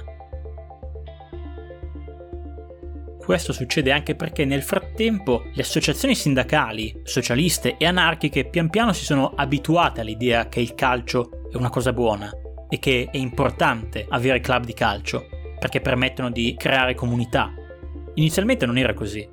Questo 3.30 3.54
succede 3.54 3.92
anche 3.92 4.16
perché 4.16 4.44
nel 4.44 4.64
frattempo 4.64 5.44
le 5.54 5.62
associazioni 5.62 6.16
sindacali, 6.16 7.02
socialiste 7.04 7.78
e 7.78 7.86
anarchiche 7.86 8.46
pian 8.46 8.72
piano 8.72 8.92
si 8.92 9.06
sono 9.06 9.34
abituate 9.36 10.02
all'idea 10.02 10.50
che 10.50 10.62
il 10.62 10.74
calcio 10.74 11.48
è 11.52 11.56
una 11.56 11.70
cosa 11.70 11.94
buona 11.94 12.32
e 12.68 12.80
che 12.80 13.08
è 13.12 13.18
importante 13.18 14.08
avere 14.10 14.40
club 14.40 14.66
di 14.66 14.74
calcio 14.74 15.28
perché 15.60 15.80
permettono 15.80 16.32
di 16.32 16.56
creare 16.58 16.96
comunità. 16.96 17.54
Inizialmente 18.16 18.66
non 18.66 18.80
era 18.80 18.96
così. 18.96 19.30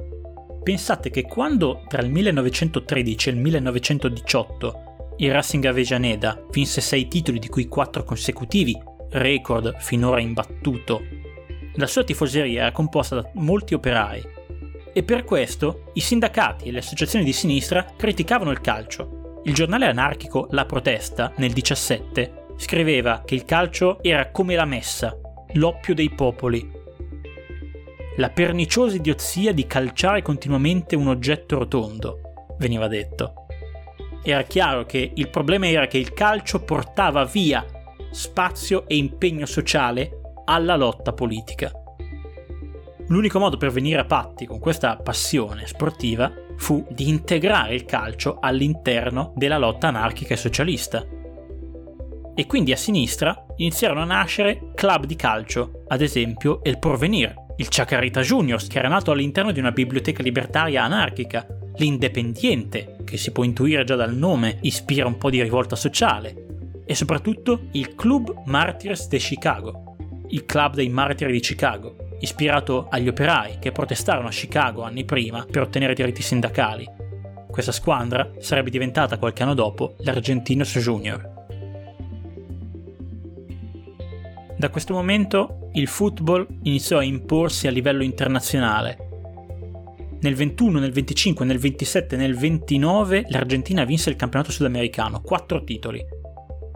Pensate 0.62 1.08
che 1.08 1.22
quando 1.22 1.84
tra 1.88 2.02
il 2.02 2.10
1913 2.10 3.30
e 3.30 3.32
il 3.32 3.38
1918 3.38 5.14
il 5.16 5.32
Racing 5.32 5.64
Avellaneda 5.64 6.44
vinse 6.50 6.82
6 6.82 7.08
titoli 7.08 7.38
di 7.38 7.48
cui 7.48 7.66
4 7.66 8.04
consecutivi, 8.04 8.78
record 9.12 9.74
finora 9.78 10.20
imbattuto, 10.20 11.00
la 11.76 11.86
sua 11.86 12.04
tifoseria 12.04 12.62
era 12.62 12.72
composta 12.72 13.16
da 13.16 13.30
molti 13.34 13.74
operai 13.74 14.34
e 14.92 15.02
per 15.02 15.24
questo 15.24 15.90
i 15.94 16.00
sindacati 16.00 16.68
e 16.68 16.70
le 16.70 16.78
associazioni 16.78 17.24
di 17.24 17.32
sinistra 17.32 17.84
criticavano 17.96 18.50
il 18.50 18.62
calcio. 18.62 19.40
Il 19.44 19.52
giornale 19.52 19.86
anarchico 19.86 20.48
La 20.52 20.64
Protesta, 20.64 21.32
nel 21.36 21.52
17, 21.52 22.46
scriveva 22.56 23.22
che 23.24 23.34
il 23.34 23.44
calcio 23.44 24.02
era 24.02 24.30
come 24.30 24.54
la 24.54 24.64
messa, 24.64 25.14
l'oppio 25.52 25.94
dei 25.94 26.10
popoli. 26.10 26.66
La 28.16 28.30
perniciosa 28.30 28.96
idiozia 28.96 29.52
di 29.52 29.66
calciare 29.66 30.22
continuamente 30.22 30.96
un 30.96 31.08
oggetto 31.08 31.58
rotondo, 31.58 32.54
veniva 32.58 32.88
detto. 32.88 33.46
Era 34.22 34.42
chiaro 34.44 34.86
che 34.86 35.12
il 35.14 35.28
problema 35.28 35.68
era 35.68 35.86
che 35.86 35.98
il 35.98 36.14
calcio 36.14 36.62
portava 36.62 37.24
via 37.24 37.64
spazio 38.10 38.88
e 38.88 38.96
impegno 38.96 39.44
sociale 39.44 40.20
alla 40.46 40.76
lotta 40.76 41.12
politica. 41.12 41.70
L'unico 43.08 43.38
modo 43.38 43.56
per 43.56 43.70
venire 43.70 44.00
a 44.00 44.04
patti 44.04 44.46
con 44.46 44.58
questa 44.58 44.96
passione 44.96 45.66
sportiva 45.66 46.32
fu 46.56 46.84
di 46.90 47.08
integrare 47.08 47.74
il 47.74 47.84
calcio 47.84 48.38
all'interno 48.40 49.32
della 49.36 49.58
lotta 49.58 49.88
anarchica 49.88 50.34
e 50.34 50.38
socialista, 50.38 51.06
e 52.34 52.46
quindi 52.46 52.72
a 52.72 52.76
sinistra 52.76 53.46
iniziarono 53.56 54.02
a 54.02 54.06
nascere 54.06 54.70
club 54.74 55.06
di 55.06 55.16
calcio, 55.16 55.84
ad 55.88 56.00
esempio 56.00 56.62
El 56.64 56.78
Porvenir, 56.78 57.34
il 57.56 57.68
Chacarita 57.68 58.20
Juniors, 58.20 58.66
che 58.66 58.78
era 58.78 58.88
nato 58.88 59.10
all'interno 59.10 59.52
di 59.52 59.58
una 59.58 59.72
biblioteca 59.72 60.22
libertaria 60.22 60.82
anarchica, 60.82 61.46
l'Independiente, 61.76 62.96
che 63.04 63.16
si 63.16 63.32
può 63.32 63.44
intuire 63.44 63.84
già 63.84 63.96
dal 63.96 64.14
nome 64.14 64.58
ispira 64.62 65.06
un 65.06 65.16
po' 65.16 65.30
di 65.30 65.40
rivolta 65.40 65.76
sociale, 65.76 66.44
e 66.84 66.94
soprattutto 66.94 67.68
il 67.72 67.94
Club 67.94 68.42
Martyrs 68.44 69.08
de 69.08 69.18
Chicago, 69.18 69.85
il 70.28 70.44
club 70.44 70.74
dei 70.74 70.88
martiri 70.88 71.32
di 71.32 71.40
Chicago, 71.40 71.96
ispirato 72.20 72.86
agli 72.88 73.08
operai 73.08 73.58
che 73.58 73.72
protestarono 73.72 74.28
a 74.28 74.32
Chicago 74.32 74.82
anni 74.82 75.04
prima 75.04 75.46
per 75.48 75.62
ottenere 75.62 75.94
diritti 75.94 76.22
sindacali. 76.22 76.88
Questa 77.50 77.72
squadra 77.72 78.32
sarebbe 78.38 78.70
diventata 78.70 79.18
qualche 79.18 79.42
anno 79.42 79.54
dopo 79.54 79.96
l'Argentinos 80.00 80.78
Junior. 80.78 81.34
Da 84.58 84.70
questo 84.70 84.94
momento 84.94 85.68
il 85.74 85.86
football 85.86 86.46
iniziò 86.62 86.98
a 86.98 87.02
imporsi 87.02 87.66
a 87.66 87.70
livello 87.70 88.02
internazionale. 88.02 88.98
Nel 90.20 90.34
21, 90.34 90.78
nel 90.78 90.92
25, 90.92 91.44
nel 91.44 91.58
27 91.58 92.14
e 92.14 92.18
nel 92.18 92.36
29 92.36 93.26
l'Argentina 93.28 93.84
vinse 93.84 94.08
il 94.08 94.16
campionato 94.16 94.50
sudamericano, 94.50 95.20
quattro 95.20 95.62
titoli. 95.62 96.02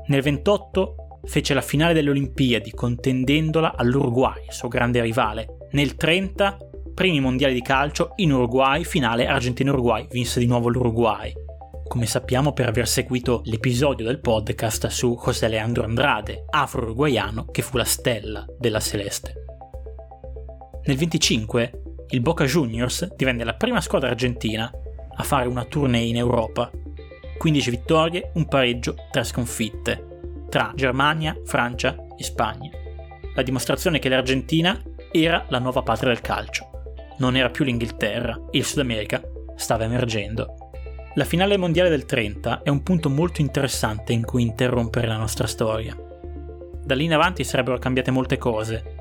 Nel 0.09 0.21
28 0.21 1.00
fece 1.25 1.55
la 1.55 1.61
finale 1.61 1.95
delle 1.95 2.11
Olimpiadi 2.11 2.73
contendendola 2.73 3.75
all'Uruguay, 3.77 4.45
suo 4.49 4.69
grande 4.69 5.01
rivale. 5.01 5.69
Nel 5.73 5.95
30 5.95 6.57
primi 6.95 7.21
mondiali 7.21 7.55
di 7.55 7.63
calcio 7.63 8.13
in 8.17 8.33
Uruguay, 8.33 8.85
finale 8.85 9.27
Argentina-Uruguay, 9.27 10.07
vinse 10.11 10.41
di 10.41 10.47
nuovo 10.47 10.69
l'Uruguay. 10.69 11.33
come 11.91 12.07
sappiamo 12.07 12.53
per 12.53 12.69
aver 12.69 12.87
seguito 12.87 13.43
l'episodio 13.47 14.07
del 14.07 14.21
podcast 14.21 14.87
su 14.87 15.19
José 15.21 15.49
Leandro 15.49 15.83
Andrade, 15.83 16.45
afro-uruguaiano 16.49 17.47
che 17.47 17.63
fu 17.63 17.77
la 17.77 17.85
stella 17.85 18.47
della 18.57 18.79
Celeste. 18.79 19.35
Nel 20.85 20.97
25 20.97 21.83
il 22.11 22.21
Boca 22.21 22.45
Juniors 22.45 23.13
divenne 23.17 23.43
la 23.43 23.55
prima 23.55 23.81
squadra 23.81 24.11
argentina 24.11 24.71
a 25.17 25.23
fare 25.25 25.49
una 25.49 25.65
tournée 25.65 26.05
in 26.05 26.17
Europa. 26.17 26.71
15 27.37 27.71
vittorie, 27.71 28.31
un 28.35 28.47
pareggio, 28.47 28.95
3 29.11 29.25
sconfitte, 29.25 30.10
tra 30.51 30.73
Germania, 30.75 31.35
Francia 31.47 31.97
e 32.19 32.23
Spagna. 32.23 32.71
La 33.35 33.43
dimostrazione 33.43 33.99
che 33.99 34.11
l'Argentina 34.11 34.79
era 35.11 35.47
la 35.49 35.59
nuova 35.59 35.83
patria 35.83 36.13
del 36.13 36.21
calcio. 36.21 36.69
Non 37.19 37.37
era 37.37 37.49
più 37.49 37.65
l'Inghilterra 37.65 38.39
il 38.51 38.65
Sud 38.65 38.81
America 38.81 39.23
stava 39.57 39.85
emergendo. 39.85 40.57
La 41.15 41.25
finale 41.25 41.57
mondiale 41.57 41.89
del 41.89 42.05
30 42.05 42.63
è 42.63 42.69
un 42.69 42.83
punto 42.83 43.09
molto 43.09 43.41
interessante 43.41 44.13
in 44.13 44.25
cui 44.25 44.43
interrompere 44.43 45.07
la 45.07 45.17
nostra 45.17 45.47
storia. 45.47 45.97
Da 46.85 46.95
lì 46.95 47.05
in 47.05 47.15
avanti 47.15 47.45
sarebbero 47.45 47.79
cambiate 47.79 48.11
molte 48.11 48.37
cose, 48.37 49.00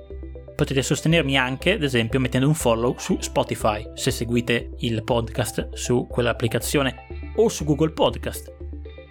Potete 0.56 0.82
sostenermi 0.82 1.36
anche, 1.36 1.72
ad 1.72 1.82
esempio, 1.82 2.18
mettendo 2.18 2.48
un 2.48 2.54
follow 2.54 2.96
su 2.96 3.18
Spotify, 3.20 3.90
se 3.92 4.10
seguite 4.10 4.70
il 4.78 5.04
podcast 5.04 5.74
su 5.74 6.06
quell'applicazione, 6.08 7.32
o 7.36 7.50
su 7.50 7.64
Google 7.64 7.90
Podcast. 7.90 8.56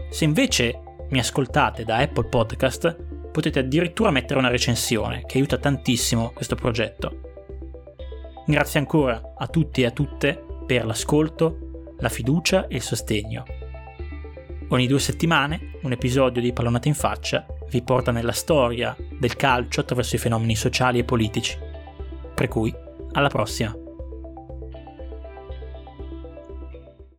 Se 0.10 0.24
invece 0.24 0.82
mi 1.12 1.20
ascoltate 1.20 1.84
da 1.84 1.98
Apple 1.98 2.30
Podcast, 2.30 2.96
potete 3.32 3.60
addirittura 3.60 4.10
mettere 4.10 4.40
una 4.40 4.50
recensione, 4.50 5.24
che 5.28 5.38
aiuta 5.38 5.60
tantissimo 5.60 6.32
questo 6.32 6.56
progetto. 6.56 7.22
Grazie 8.48 8.80
ancora 8.80 9.36
a 9.38 9.48
tutti 9.48 9.84
e 9.84 9.86
a 9.86 9.92
tutte 9.92 10.44
per 10.66 10.84
l'ascolto, 10.84 11.94
la 12.00 12.10
fiducia 12.10 12.66
e 12.66 12.78
il 12.78 12.82
sostegno. 12.82 13.44
Ogni 14.70 14.88
due 14.88 15.00
settimane 15.00 15.74
un 15.84 15.92
episodio 15.92 16.42
di 16.42 16.54
Pallonata 16.54 16.88
in 16.88 16.96
faccia 16.96 17.46
vi 17.70 17.82
porta 17.82 18.12
nella 18.12 18.32
storia 18.32 18.96
del 19.20 19.36
calcio 19.36 19.82
attraverso 19.82 20.16
i 20.16 20.20
fenomeni 20.20 20.56
sociali 20.56 21.00
e 21.00 21.04
politici. 21.04 21.58
Per 22.34 22.48
cui, 22.48 22.74
alla 23.14 23.30
prossima! 23.30 23.85